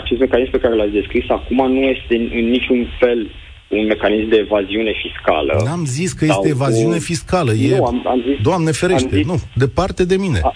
[0.00, 3.30] acest mecanism pe care l-ați descris acum nu este în niciun fel
[3.68, 5.62] un mecanism de evaziune fiscală.
[5.64, 7.02] N-am zis că este evaziune cu...
[7.02, 7.52] fiscală.
[7.52, 7.76] E...
[7.76, 9.26] Nu, am, am zis, Doamne ferește, zis...
[9.26, 10.40] nu, departe de mine.
[10.42, 10.52] A...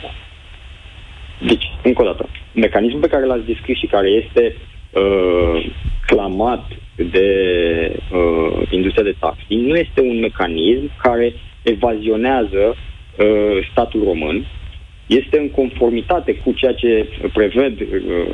[1.46, 4.56] Deci, încă o dată, mecanismul pe care l-ați descris și care este
[4.90, 5.72] uh,
[6.26, 6.64] clamat
[6.96, 7.28] de
[8.12, 14.46] uh, industria de taxi nu este un mecanism care evazionează uh, statul român,
[15.06, 17.86] este în conformitate cu ceea ce preved uh,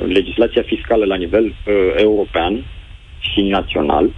[0.06, 2.64] legislația fiscală la nivel uh, european
[3.18, 4.10] și național.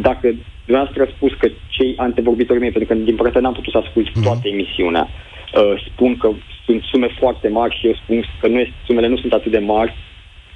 [0.00, 0.34] Dacă
[0.64, 4.08] dumneavoastră a spus că cei antevorbitorii mei, pentru că din păcate n-am putut să ascult
[4.08, 4.22] mm-hmm.
[4.22, 6.30] toată emisiunea, uh, spun că
[6.64, 9.58] sunt sume foarte mari și eu spun că nu este, sumele nu sunt atât de
[9.58, 9.94] mari,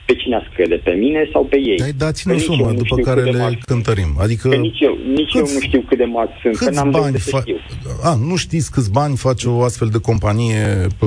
[0.08, 1.80] pe cine ați crede, pe mine sau pe ei?
[1.82, 3.58] Ai dați-ne o sumă după care le mari.
[3.66, 4.16] cântărim.
[4.18, 4.48] Adică...
[4.48, 7.16] Că nici eu, nici câți, eu nu știu cât de mari sunt, că n-am bani
[7.18, 7.56] fa- știu.
[8.02, 11.06] A, nu știți câți bani face o astfel de companie pă,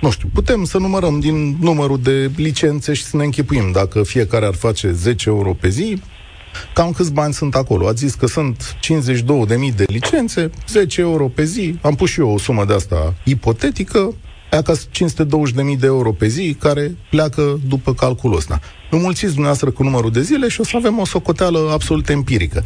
[0.00, 3.70] nu știu, putem să numărăm din numărul de licențe și să ne închipuim.
[3.72, 5.96] Dacă fiecare ar face 10 euro pe zi,
[6.74, 7.86] cam câți bani sunt acolo.
[7.86, 12.30] Ați zis că sunt 52.000 de licențe, 10 euro pe zi, am pus și eu
[12.30, 14.14] o sumă de asta ipotetică,
[14.50, 18.60] aia ca 520.000 de euro pe zi, care pleacă după calculul ăsta.
[18.90, 22.64] Înmulțiți dumneavoastră cu numărul de zile și o să avem o socoteală absolut empirică.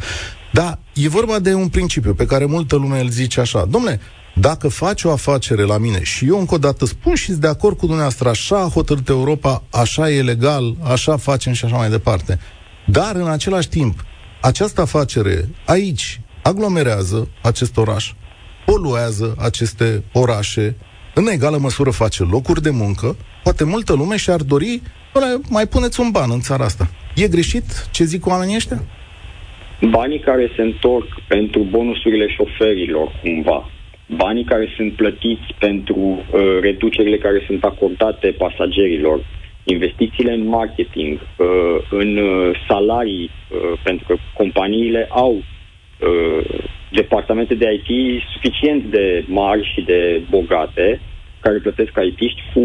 [0.51, 3.65] Dar e vorba de un principiu pe care multă lume îl zice așa.
[3.69, 3.99] Domnule,
[4.35, 7.77] dacă faci o afacere la mine și eu încă o dată spun și de acord
[7.77, 12.39] cu dumneavoastră, așa a hotărât Europa, așa e legal, așa facem și așa mai departe.
[12.85, 14.03] Dar în același timp,
[14.41, 18.13] această afacere aici aglomerează acest oraș,
[18.65, 20.75] poluează aceste orașe,
[21.13, 24.81] în egală măsură face locuri de muncă, poate multă lume și-ar dori,
[25.49, 26.89] mai puneți un ban în țara asta.
[27.15, 28.83] E greșit ce zic oamenii ăștia?
[29.89, 33.69] Banii care se întorc pentru bonusurile șoferilor, cumva,
[34.15, 39.25] banii care sunt plătiți pentru uh, reducerile care sunt acordate pasagerilor,
[39.63, 41.47] investițiile în marketing, uh,
[41.89, 49.71] în uh, salarii, uh, pentru că companiile au uh, departamente de IT suficient de mari
[49.73, 50.99] și de bogate
[51.39, 52.59] care plătesc IT-ști cu,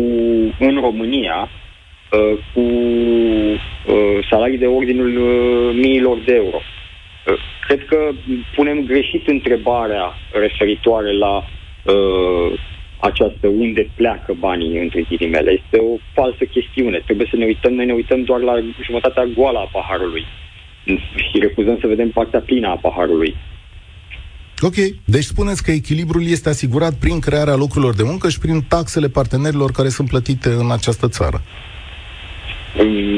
[0.58, 6.60] în România uh, cu uh, salarii de ordinul uh, miilor de euro.
[6.60, 7.34] Uh,
[7.66, 8.10] cred că
[8.54, 12.58] punem greșit întrebarea referitoare la uh,
[13.00, 15.50] această unde pleacă banii între ghilimele.
[15.50, 17.02] Este o falsă chestiune.
[17.04, 18.54] Trebuie să ne uităm, noi ne uităm doar la
[18.84, 20.24] jumătatea goală a paharului
[21.16, 23.36] și refuzăm să vedem partea plină a paharului.
[24.60, 29.08] Ok, deci spuneți că echilibrul este asigurat prin crearea locurilor de muncă și prin taxele
[29.08, 31.42] partenerilor care sunt plătite în această țară.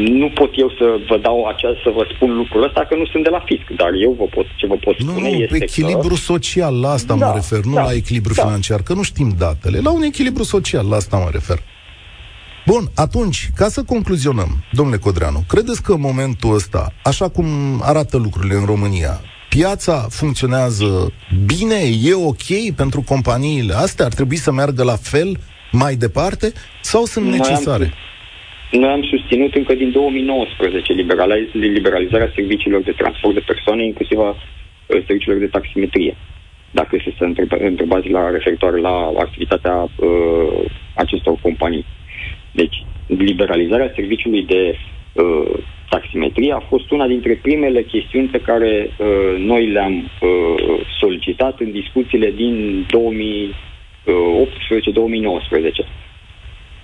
[0.09, 3.23] Nu pot eu să vă dau acea, să vă spun lucrul ăsta, că nu sunt
[3.23, 6.09] de la fisc, dar eu vă pot, ce vă pot nu, spune nu, este echilibru
[6.09, 6.15] că...
[6.15, 8.43] social, la asta da, mă refer, nu da, la echilibru da.
[8.43, 11.59] financiar, că nu știm datele, la un echilibru social, la asta mă refer.
[12.67, 17.47] Bun, atunci, ca să concluzionăm, domnule Codreanu, credeți că în momentul ăsta, așa cum
[17.83, 21.13] arată lucrurile în România, piața funcționează
[21.47, 25.37] bine, e ok pentru companiile astea, ar trebui să meargă la fel
[25.73, 27.93] mai departe sau sunt Noi am necesare?
[28.71, 34.29] Noi am susținut încă din 2019 liberaliz- liberalizarea serviciilor de transport de persoane, inclusiv a
[34.29, 36.17] uh, serviciilor de taximetrie.
[36.71, 41.87] Dacă este să întreba- întrebați la referitoare la activitatea uh, acestor companii.
[42.53, 42.77] Deci,
[43.07, 44.79] liberalizarea serviciului de
[45.13, 45.59] uh,
[45.89, 50.09] taximetrie a fost una dintre primele chestiuni pe care uh, noi le-am uh,
[51.01, 52.89] solicitat în discuțiile din 2018-2019.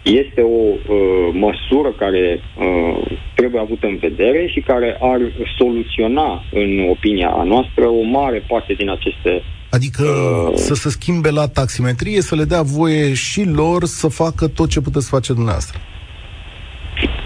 [0.03, 0.79] Este o uh,
[1.33, 5.21] măsură care uh, trebuie avută în vedere și care ar
[5.59, 11.49] soluționa, în opinia noastră, o mare parte din aceste Adică uh, să se schimbe la
[11.49, 15.79] taximetrie, să le dea voie și lor să facă tot ce puteți face dumneavoastră.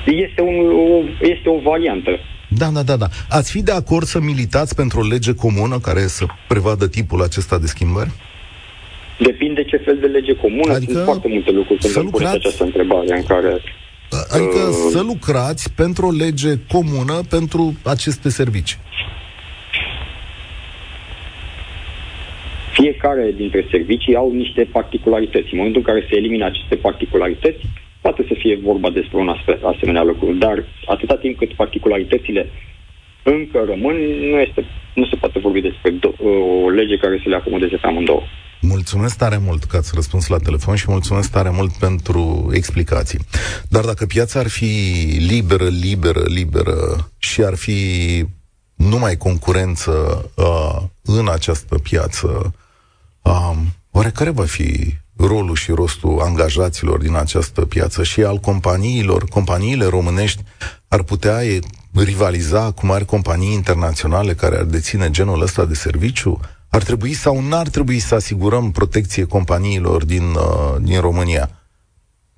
[0.07, 2.11] Este, un, o, este o variantă.
[2.49, 3.07] Da, da, da, da.
[3.29, 7.59] Ați fi de acord să militați pentru o lege comună care să prevadă tipul acesta
[7.59, 8.11] de schimbări?
[9.19, 10.73] Depinde ce fel de lege comună.
[10.73, 13.63] Adică Sunt foarte multe lucruri să când îmi puneți lucrați- această întrebare în care
[14.31, 14.89] Adică Uh.
[14.91, 18.77] să lucrați pentru o lege comună pentru aceste servicii.
[22.73, 25.49] fiecare dintre servicii au niște particularități.
[25.53, 27.61] În momentul în care se elimină aceste particularități,
[28.01, 32.51] poate să fie vorba despre un astfel, asemenea lucru, dar atâta timp cât particularitățile
[33.23, 33.97] încă rămân,
[34.31, 36.17] nu, este, nu se poate vorbi despre do-
[36.65, 38.23] o lege care să le acomodeze pe amândouă.
[38.61, 43.19] Mulțumesc tare mult că ați răspuns la telefon și mulțumesc tare mult pentru explicații.
[43.69, 44.73] Dar dacă piața ar fi
[45.29, 46.77] liberă, liberă, liberă
[47.19, 47.79] și ar fi
[48.75, 49.93] numai concurență
[50.37, 52.55] uh, în această piață,
[53.23, 53.57] uh,
[53.91, 54.69] oare care va fi
[55.19, 59.25] rolul și rostul angajaților din această piață și al companiilor?
[59.25, 60.43] Companiile românești
[60.89, 61.59] ar putea e,
[61.95, 66.41] rivaliza cu mari companii internaționale care ar deține genul ăsta de serviciu?
[66.69, 71.51] Ar trebui sau n-ar trebui să asigurăm protecție companiilor din, uh, din România?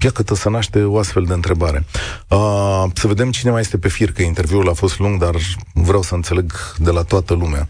[0.02, 1.84] Ia câtă să naște o astfel de întrebare.
[2.28, 5.34] Uh, să vedem cine mai este pe fir, că interviul a fost lung, dar
[5.74, 7.68] vreau să înțeleg de la toată lumea.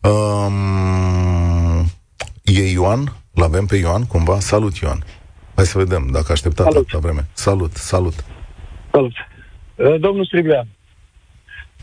[0.00, 1.90] Um,
[2.42, 3.16] e Ioan?
[3.36, 4.40] L-avem pe Ioan cumva?
[4.40, 5.04] Salut, Ioan.
[5.54, 6.80] Hai să vedem dacă a așteptat Salut.
[6.86, 7.26] atâta vreme.
[7.32, 8.24] Salut, salut.
[8.92, 9.12] Salut.
[9.74, 10.66] Uh, Domnul Striblea,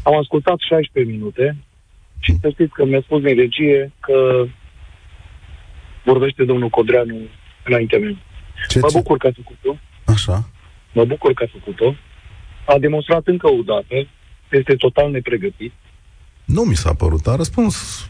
[0.04, 1.58] am ascultat 16 minute
[2.20, 4.45] și să știți că mi-a spus din regie că
[6.06, 7.16] vorbește domnul Codreanu
[7.66, 8.16] înaintea mea.
[8.70, 8.97] Ce, Mă ce?
[8.97, 9.78] bucur că a făcut-o.
[10.06, 10.49] Așa.
[10.93, 11.95] Mă bucur că a făcut-o.
[12.66, 13.95] A demonstrat încă o dată
[14.49, 15.74] că este total nepregătit.
[16.45, 18.08] Nu mi s-a părut, a răspuns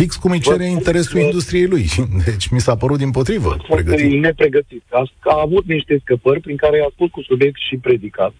[0.00, 1.86] fix cum îi Vă cere spun interesul că- industriei lui.
[2.24, 4.20] Deci mi s-a părut din potrivă Foarte pregătit.
[4.20, 4.82] nepregătit.
[4.90, 8.34] A, a avut niște scăpări prin care a spus cu subiect și predicat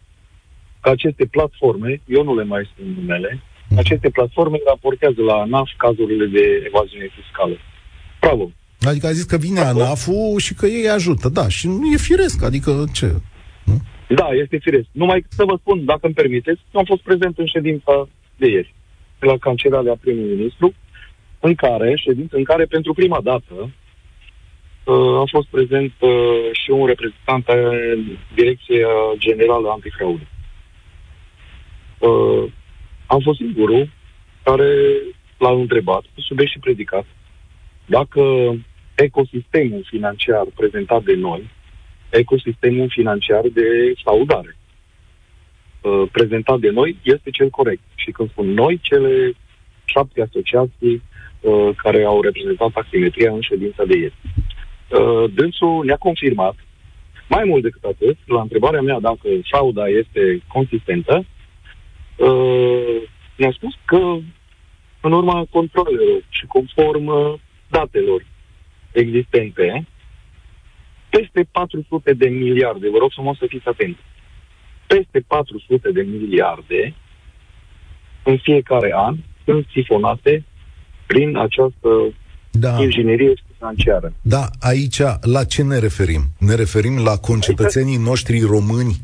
[0.80, 3.78] că aceste platforme, eu nu le mai spun numele, Mhm.
[3.78, 7.57] aceste platforme raportează la ANAF cazurile de evaziune fiscală.
[8.20, 8.50] Bravo!
[8.80, 12.42] Adică a zis că vine ANAF-ul și că ei ajută, da, și nu e firesc,
[12.44, 13.09] adică ce?
[14.09, 14.86] Da, este firesc.
[14.92, 18.74] Numai să vă spun, dacă îmi permiteți, eu am fost prezent în ședința de ieri,
[19.18, 20.74] la cancelarea primului ministru,
[21.43, 26.11] în care, ședință în care pentru prima dată uh, a fost prezent uh,
[26.53, 27.99] și un reprezentant al
[28.34, 28.84] Direcției
[29.16, 30.26] Generală Antifraudă.
[31.99, 32.45] Uh,
[33.07, 33.90] am fost singurul
[34.43, 34.70] care
[35.38, 37.07] l-a întrebat, cu subiect și predicat,
[37.86, 38.22] dacă
[38.95, 41.51] ecosistemul financiar prezentat de noi
[42.11, 44.57] ecosistemul financiar de fraudare
[45.80, 47.82] uh, prezentat de noi este cel corect.
[47.95, 49.32] Și când spun noi, cele
[49.84, 51.03] șapte asociații
[51.43, 54.14] uh, care au reprezentat taximetria în ședința de ieri.
[54.88, 56.55] Uh, dânsul ne-a confirmat,
[57.28, 61.24] mai mult decât atât, la întrebarea mea dacă frauda este consistentă,
[62.16, 63.03] uh,
[63.36, 64.16] ne-a spus că
[65.01, 67.34] în urma controlelor și conform uh,
[67.68, 68.24] datelor
[68.93, 69.86] existente,
[71.11, 74.01] peste 400 de miliarde, vă rog frumos să fiți atenți,
[74.86, 76.95] peste 400 de miliarde
[78.22, 80.45] în fiecare an sunt sifonate
[81.12, 81.88] prin această
[82.50, 82.82] Da.
[82.82, 84.12] inginerie financiară.
[84.22, 86.22] Da, aici la ce ne referim?
[86.38, 88.94] Ne referim la concetățenii noștri români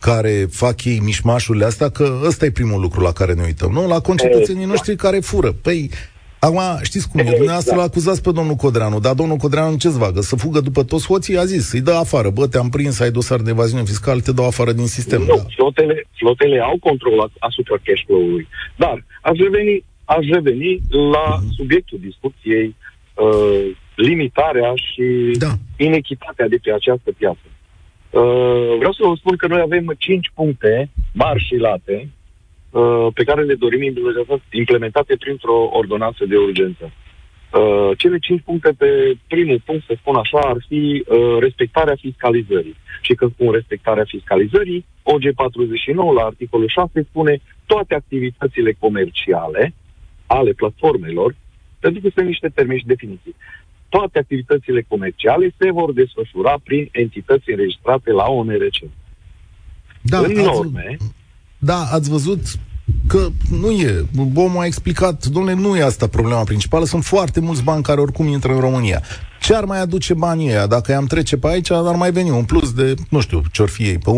[0.00, 3.86] care fac ei mișmașurile astea, că ăsta e primul lucru la care ne uităm, nu?
[3.88, 4.68] La concetățenii Exact.
[4.68, 5.52] noștri care fură.
[5.52, 5.90] Păi,
[6.38, 7.36] acum, știți cum e, Exact.
[7.38, 10.20] dumneavoastră l-acuzați pe domnul Codreanu, dar domnul Codreanu ce-ți vagă?
[10.20, 11.38] Să fugă după toți hoții?
[11.38, 14.46] A zis, îi dă afară, bă, te-am prins, ai dosar de evaziune fiscală, te dau
[14.46, 15.20] afară din sistem.
[15.20, 15.44] Nu, Da.
[15.56, 18.46] flotele, flotele au control as- asupra cash flow-ului.
[18.76, 21.50] Dar aș reveni, aș reveni la Mhm.
[21.56, 22.74] subiectul discuției,
[23.14, 25.52] uh, limitarea și Da.
[25.76, 27.46] inechitatea de pe această piață.
[28.10, 32.08] Uh, vreau să vă spun că noi avem cinci puncte mari și late
[32.70, 36.92] uh, pe care le dorim implementate, implementate printr-o ordonanță de urgență.
[37.52, 42.76] Uh, cele cinci puncte pe primul punct, să spun așa, ar fi uh, respectarea fiscalizării.
[43.00, 49.74] Și când spun respectarea fiscalizării, OG49 la articolul 6 spune toate activitățile comerciale
[50.26, 51.36] ale platformelor,
[51.78, 53.34] pentru că sunt niște termeni și definiții.
[53.88, 58.78] Toate activitățile comerciale se vor desfășura prin entități înregistrate la ONRC.
[60.00, 60.96] Da, în norme...
[61.58, 62.40] Da, ați văzut
[63.06, 64.06] că nu e.
[64.34, 68.26] Omul a explicat, domnule, nu e asta problema principală, sunt foarte mulți bani care oricum
[68.26, 69.02] intră în România.
[69.40, 70.66] Ce ar mai aduce banii ăia?
[70.66, 73.82] Dacă i-am trece pe aici, ar mai veni un plus de, nu știu, ce-or fi
[73.82, 74.10] ei, pe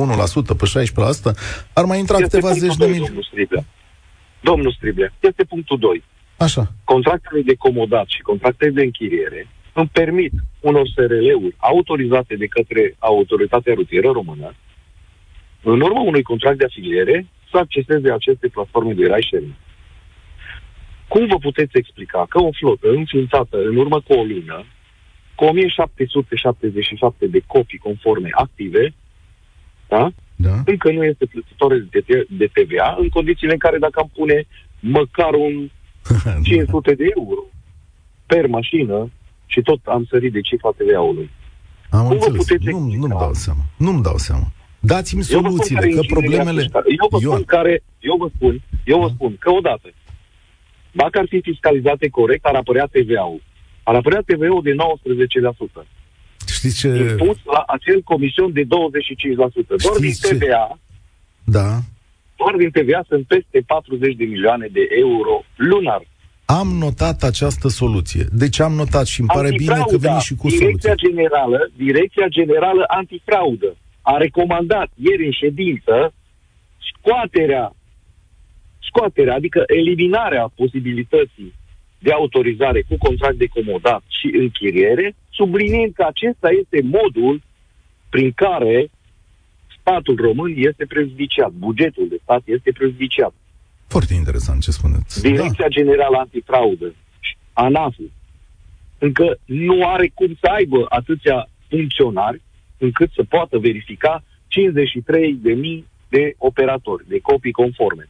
[0.52, 0.86] 1%, pe
[1.32, 1.34] 16%,
[1.72, 3.11] ar mai intra este câteva zeci de mii.
[4.51, 5.12] Domnul Striblea.
[5.12, 6.03] Domnul Striblea, este punctul 2.
[6.36, 6.72] Așa.
[6.84, 13.74] Contractele de comodat și contractele de închiriere îmi permit unor SRL-uri autorizate de către autoritatea
[13.74, 14.55] rutieră română,
[15.62, 19.55] în urma unui contract de afiliere, să acceseze aceste platforme de ride sharing.
[21.09, 24.64] Cum vă puteți explica că o flotă înființată în urmă cu o lună,
[25.34, 28.94] cu 1777 de copii conforme active,
[29.88, 30.12] da?
[30.37, 30.62] Da.
[30.64, 34.47] încă nu este plătitoare de, de TVA, în condițiile în care dacă am pune
[34.80, 35.70] măcar un
[36.43, 37.41] 500 de euro
[38.26, 39.11] per mașină
[39.47, 41.30] și tot am sărit de cifra TVA-ului.
[41.91, 42.72] Am Cum înțeles.
[42.72, 43.61] Nu, nu-mi dau seama.
[43.76, 44.53] Nu-mi dau seama.
[44.80, 46.61] Dați-mi soluțiile, că problemele...
[47.01, 49.89] Eu vă spun care, eu vă spun, eu vă spun că odată,
[50.93, 53.43] dacă ar fi fiscalizate corect, ar apărea TVA-ul.
[53.82, 54.74] Ar apărea TVA-ul de
[55.82, 55.87] 19%.
[56.59, 56.88] Știți ce...
[56.88, 58.66] Impus la acel comision de 25%.
[58.66, 60.78] Doar din TVA...
[61.44, 61.68] Da.
[62.40, 66.02] Doar din TVA sunt peste 40 de milioane de euro lunar.
[66.44, 68.24] Am notat această soluție.
[68.32, 72.84] Deci am notat și îmi pare bine că veni și cu Direcția Generală, Direcția Generală
[72.86, 76.14] Antifraudă a recomandat ieri în ședință
[76.88, 77.74] scoaterea,
[78.88, 81.54] scoaterea, adică eliminarea posibilității
[81.98, 87.43] de autorizare cu contract de comodat și închiriere, subliniind că acesta este modul
[88.11, 88.91] prin care
[89.80, 93.34] statul român este prejudiciat, bugetul de stat este prejudiciat.
[93.87, 95.22] Foarte interesant ce spuneți.
[95.22, 95.76] Direcția da.
[95.78, 96.95] Generală Antifraudă,
[97.53, 97.95] ANAF,
[98.99, 102.43] încă nu are cum să aibă atâția funcționari
[102.78, 108.09] încât să poată verifica 53.000 de operatori, de copii conforme.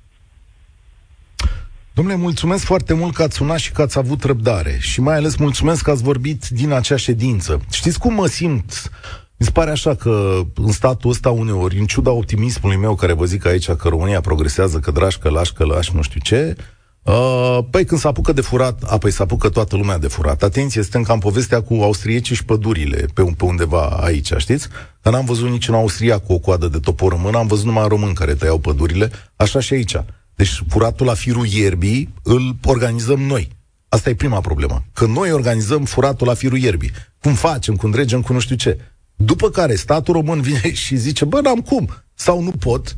[1.97, 5.37] Domnule, mulțumesc foarte mult că ați sunat și că ați avut răbdare și mai ales
[5.37, 7.61] mulțumesc că ați vorbit din acea ședință.
[7.71, 8.91] Știți cum mă simt?
[9.37, 13.25] Mi se pare așa că în statul ăsta uneori, în ciuda optimismului meu care vă
[13.25, 16.57] zic aici că România progresează, că dragi, că lași, că lași, nu știu ce,
[17.03, 20.43] Uh, păi când se apucă de furat, a, păi se apucă toată lumea de furat.
[20.43, 24.69] Atenție, suntem cam povestea cu austriecii și pădurile pe, pe undeva aici, știți?
[25.03, 27.65] Că n-am văzut nici în Austria cu o coadă de topor în mână, am văzut
[27.65, 29.97] numai români care tăiau pădurile, așa și aici.
[30.37, 33.49] Deci furatul la firul ierbii îl organizăm noi.
[33.89, 34.85] Asta e prima problemă.
[34.93, 36.91] Că noi organizăm furatul la firul ierbii.
[37.23, 38.79] Cum facem, cum dregem, cu nu știu ce.
[39.17, 42.97] După care statul român vine și zice, bă, n-am cum, sau nu pot.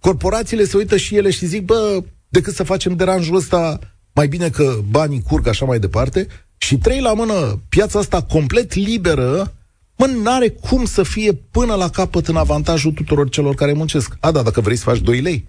[0.00, 3.78] Corporațiile se uită și ele și zic, bă, decât să facem deranjul ăsta
[4.12, 6.26] mai bine că banii curg așa mai departe.
[6.56, 9.52] Și trei la mână, piața asta complet liberă,
[9.96, 14.16] mă, n-are cum să fie până la capăt în avantajul tuturor celor care muncesc.
[14.20, 15.48] A, da, dacă vrei să faci 2 lei.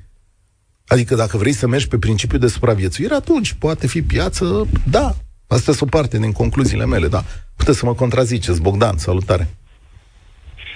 [0.88, 5.16] Adică dacă vrei să mergi pe principiul de supraviețuire, atunci poate fi piață, da.
[5.48, 7.24] Asta sunt o parte din concluziile mele, da.
[7.56, 8.62] Puteți să mă contraziceți.
[8.62, 9.48] Bogdan, salutare.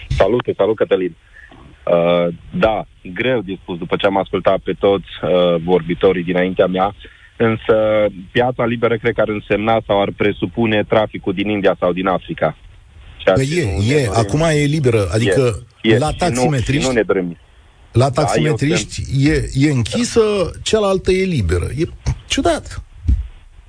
[0.07, 1.15] Salut, salut Cătălin.
[1.85, 6.95] Uh, da, greu de spus după ce am ascultat pe toți uh, vorbitorii dinaintea mea,
[7.37, 7.75] însă
[8.31, 12.57] piața liberă cred că ar însemna sau ar presupune traficul din India sau din Africa.
[13.17, 16.81] Ceea păi e, e, acum e liberă, adică e, e, la taximetriști...
[16.81, 17.37] Nu, nu ne dorim.
[17.97, 20.21] La da, taximetriști da, e, e închisă,
[20.63, 21.67] cealaltă e liberă.
[21.77, 21.83] E
[22.27, 22.81] ciudat.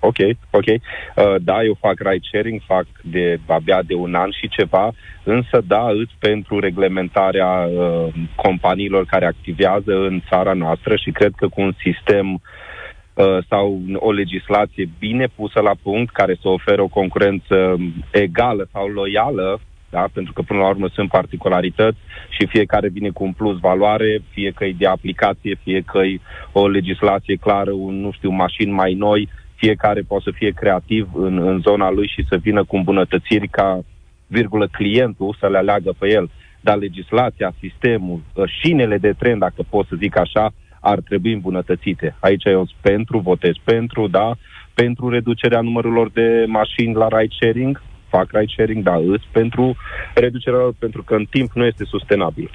[0.00, 0.16] Ok,
[0.50, 0.66] ok.
[0.66, 4.92] Uh, da, eu fac ride sharing, fac de abia de un an și ceva,
[5.24, 11.48] însă da, îți pentru reglementarea uh, companiilor care activează în țara noastră și cred că
[11.48, 16.86] cu un sistem uh, sau o legislație bine pusă la punct care să ofere o
[16.86, 17.76] concurență
[18.10, 19.60] egală sau loială,
[19.90, 20.08] da?
[20.12, 24.50] pentru că până la urmă sunt particularități și fiecare vine cu un plus valoare, fie
[24.50, 26.20] că e de aplicație, fie că e
[26.52, 31.38] o legislație clară, un, nu știu, mașini mai noi, fiecare poate să fie creativ în,
[31.38, 33.80] în zona lui și să vină cu îmbunătățiri ca,
[34.26, 36.30] virgulă, clientul să le aleagă pe el.
[36.60, 42.14] Dar legislația, sistemul, ă, șinele de tren, dacă pot să zic așa, ar trebui îmbunătățite.
[42.20, 44.36] Aici eu sunt pentru, votez pentru, da,
[44.74, 49.76] pentru reducerea numărului de mașini la ride sharing, fac ride sharing, da, îs pentru
[50.14, 52.50] reducerea lor, pentru că în timp nu este sustenabil.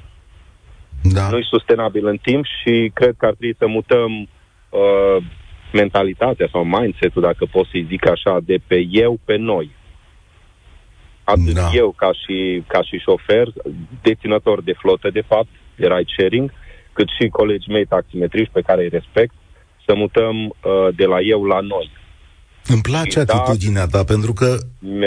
[1.02, 1.30] Da.
[1.30, 5.24] Nu e sustenabil în timp și cred că ar trebui să mutăm uh,
[5.74, 9.70] mentalitatea sau mindset-ul, dacă pot să-i zic așa, de pe eu pe noi.
[11.24, 11.70] Atât da.
[11.74, 13.48] eu ca și, ca și șofer,
[14.02, 16.52] deținător de flotă, de fapt, de ride sharing,
[16.94, 19.34] cât și colegii mei taximetriști pe care îi respect,
[19.86, 21.92] să mutăm uh, de la eu la noi.
[22.68, 24.58] Îmi place da, atitudinea ta, pentru că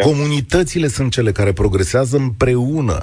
[0.01, 3.03] comunitățile sunt cele care progresează împreună.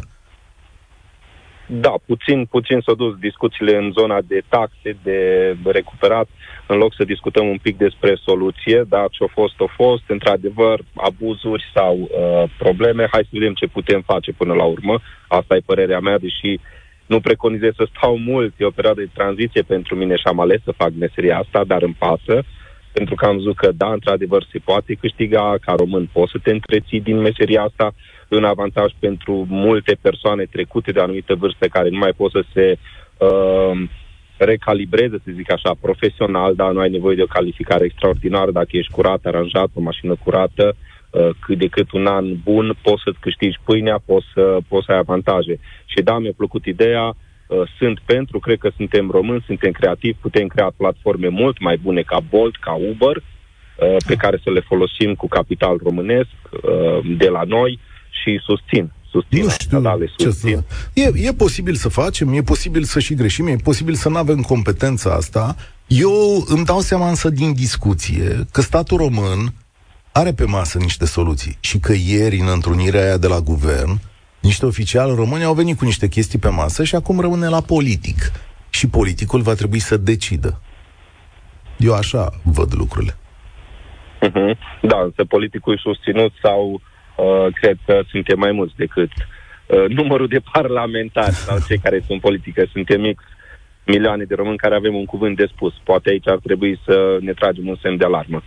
[1.67, 5.19] Da, puțin, puțin s-au dus discuțiile în zona de taxe, de
[5.63, 6.27] recuperat,
[6.67, 11.63] în loc să discutăm un pic despre soluție, da, ce-a fost, a fost, într-adevăr, abuzuri
[11.73, 14.99] sau uh, probleme, hai să vedem ce putem face până la urmă.
[15.27, 16.59] Asta e părerea mea, deși
[17.05, 20.61] nu preconizez să stau mult, e o perioadă de tranziție pentru mine și am ales
[20.63, 22.43] să fac meseria asta, dar îmi pasă
[22.93, 26.51] pentru că am văzut că, da, într-adevăr, se poate câștiga, ca român poți să te
[26.51, 27.93] întreții din meseria asta,
[28.27, 32.77] în avantaj pentru multe persoane trecute de anumită vârstă care nu mai pot să se
[33.17, 33.89] uh,
[34.37, 38.91] recalibreze, să zic așa, profesional, dar nu ai nevoie de o calificare extraordinară, dacă ești
[38.91, 43.57] curat, aranjat, o mașină curată, uh, cât de cât un an bun, poți să-ți câștigi
[43.63, 45.59] pâinea, poți să, poți să ai avantaje.
[45.85, 47.15] Și da, mi-a plăcut ideea, Uh,
[47.77, 52.19] sunt pentru, cred că suntem români, suntem creativi, putem crea platforme mult mai bune ca
[52.29, 57.43] Bolt, ca Uber, uh, pe care să le folosim cu capital românesc uh, de la
[57.43, 57.79] noi
[58.09, 59.43] și susțin susțin.
[59.43, 60.63] Nu știu da, le susțin.
[60.67, 60.99] Să...
[60.99, 64.41] E, e posibil să facem, e posibil să și greșim, e posibil să nu avem
[64.41, 65.55] competența asta.
[65.87, 69.53] Eu îmi dau seama însă din discuție că statul român
[70.11, 73.99] are pe masă niște soluții și că ieri, în întrunirea aia de la guvern,
[74.43, 78.31] niște oficiali români au venit cu niște chestii pe masă și acum rămâne la politic.
[78.69, 80.61] Și politicul va trebui să decidă.
[81.77, 83.15] Eu așa văd lucrurile.
[84.27, 84.57] Uh-huh.
[84.81, 90.41] Da, însă politicul susținut sau uh, cred că suntem mai mulți decât uh, numărul de
[90.51, 92.65] parlamentari sau cei care sunt politică.
[92.71, 93.23] Suntem mix
[93.85, 95.73] milioane de români care avem un cuvânt de spus.
[95.83, 98.43] Poate aici ar trebui să ne tragem un semn de alarmă.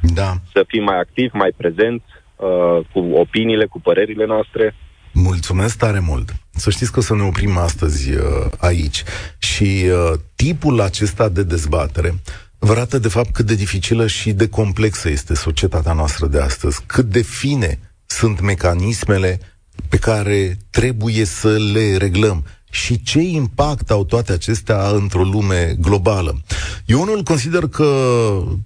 [0.00, 0.32] Da.
[0.52, 2.04] Să fim mai activi, mai prezenți,
[2.36, 4.74] uh, cu opiniile, cu părerile noastre.
[5.18, 6.36] Mulțumesc tare mult.
[6.54, 8.22] Să știți că o să ne oprim astăzi uh,
[8.58, 9.02] aici.
[9.38, 12.14] Și uh, tipul acesta de dezbatere
[12.58, 16.82] vă arată de fapt cât de dificilă și de complexă este societatea noastră de astăzi,
[16.86, 19.40] cât de fine sunt mecanismele
[19.88, 26.40] pe care trebuie să le reglăm și ce impact au toate acestea într-o lume globală.
[26.86, 27.88] Eu unul consider că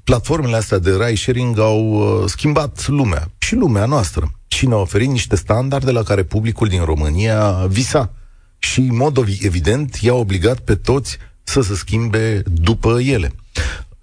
[0.04, 5.08] platformele astea de ride sharing au uh, schimbat lumea și lumea noastră și ne-a oferit
[5.08, 8.12] niște standarde la care publicul din România visa.
[8.58, 13.32] Și, în mod evident, i-a obligat pe toți să se schimbe după ele.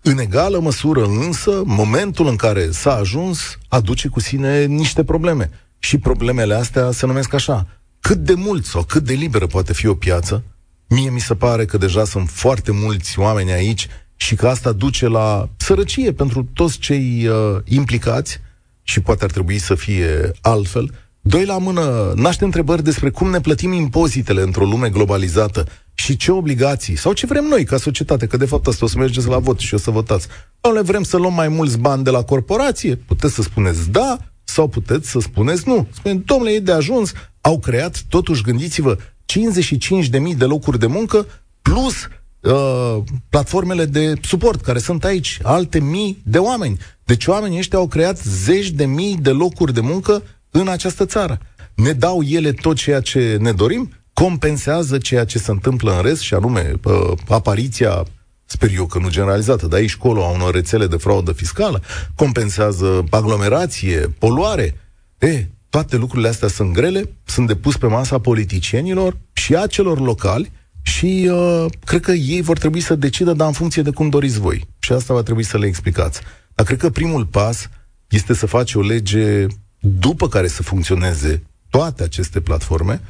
[0.02, 5.50] În egală măsură, însă, momentul în care s-a ajuns aduce cu sine niște probleme.
[5.80, 7.68] Și problemele astea se numesc așa
[8.00, 10.44] cât de mult sau cât de liberă poate fi o piață.
[10.88, 15.08] Mie mi se pare că deja sunt foarte mulți oameni aici și că asta duce
[15.08, 18.40] la sărăcie pentru toți cei uh, implicați
[18.84, 20.92] și poate ar trebui să fie altfel.
[21.22, 26.32] Doi la mână, naște întrebări despre cum ne plătim impozitele într-o lume globalizată și ce
[26.32, 29.38] obligații, sau ce vrem noi ca societate, că de fapt asta o să mergeți la
[29.38, 30.28] vot și o să votați.
[30.62, 32.96] Doamne, vrem să luăm mai mulți bani de la corporație?
[32.96, 35.88] Puteți să spuneți da, sau puteți să spuneți nu.
[35.94, 37.12] Spuneți, domnule, e de ajuns,
[37.48, 41.26] au creat, totuși, gândiți-vă, 55.000 de locuri de muncă,
[41.62, 41.96] plus
[42.40, 46.78] uh, platformele de suport, care sunt aici, alte mii de oameni.
[47.04, 51.40] Deci oamenii ăștia au creat zeci de mii de locuri de muncă în această țară.
[51.76, 53.92] Ne dau ele tot ceea ce ne dorim?
[54.14, 58.04] Compensează ceea ce se întâmplă în rest, și anume uh, apariția
[58.46, 61.82] sper eu că nu generalizată, dar aici acolo a unor rețele de fraudă fiscală,
[62.16, 64.80] compensează aglomerație, poluare.
[65.18, 70.52] E, toate lucrurile astea sunt grele, sunt depus pe masa politicienilor și a celor locali
[70.82, 74.40] și uh, cred că ei vor trebui să decidă, dar în funcție de cum doriți
[74.40, 74.68] voi.
[74.80, 76.22] Și asta va trebui să le explicați.
[76.56, 77.70] Dar cred că primul pas
[78.10, 79.46] este să faci o lege
[79.80, 83.02] după care să funcționeze toate aceste platforme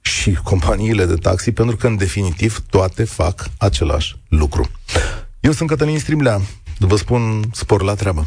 [0.00, 4.70] și companiile de taxi, pentru că, în definitiv, toate fac același lucru.
[5.40, 6.40] Eu sunt Cătălin Strimlea.
[6.78, 8.26] Vă spun spor la treabă.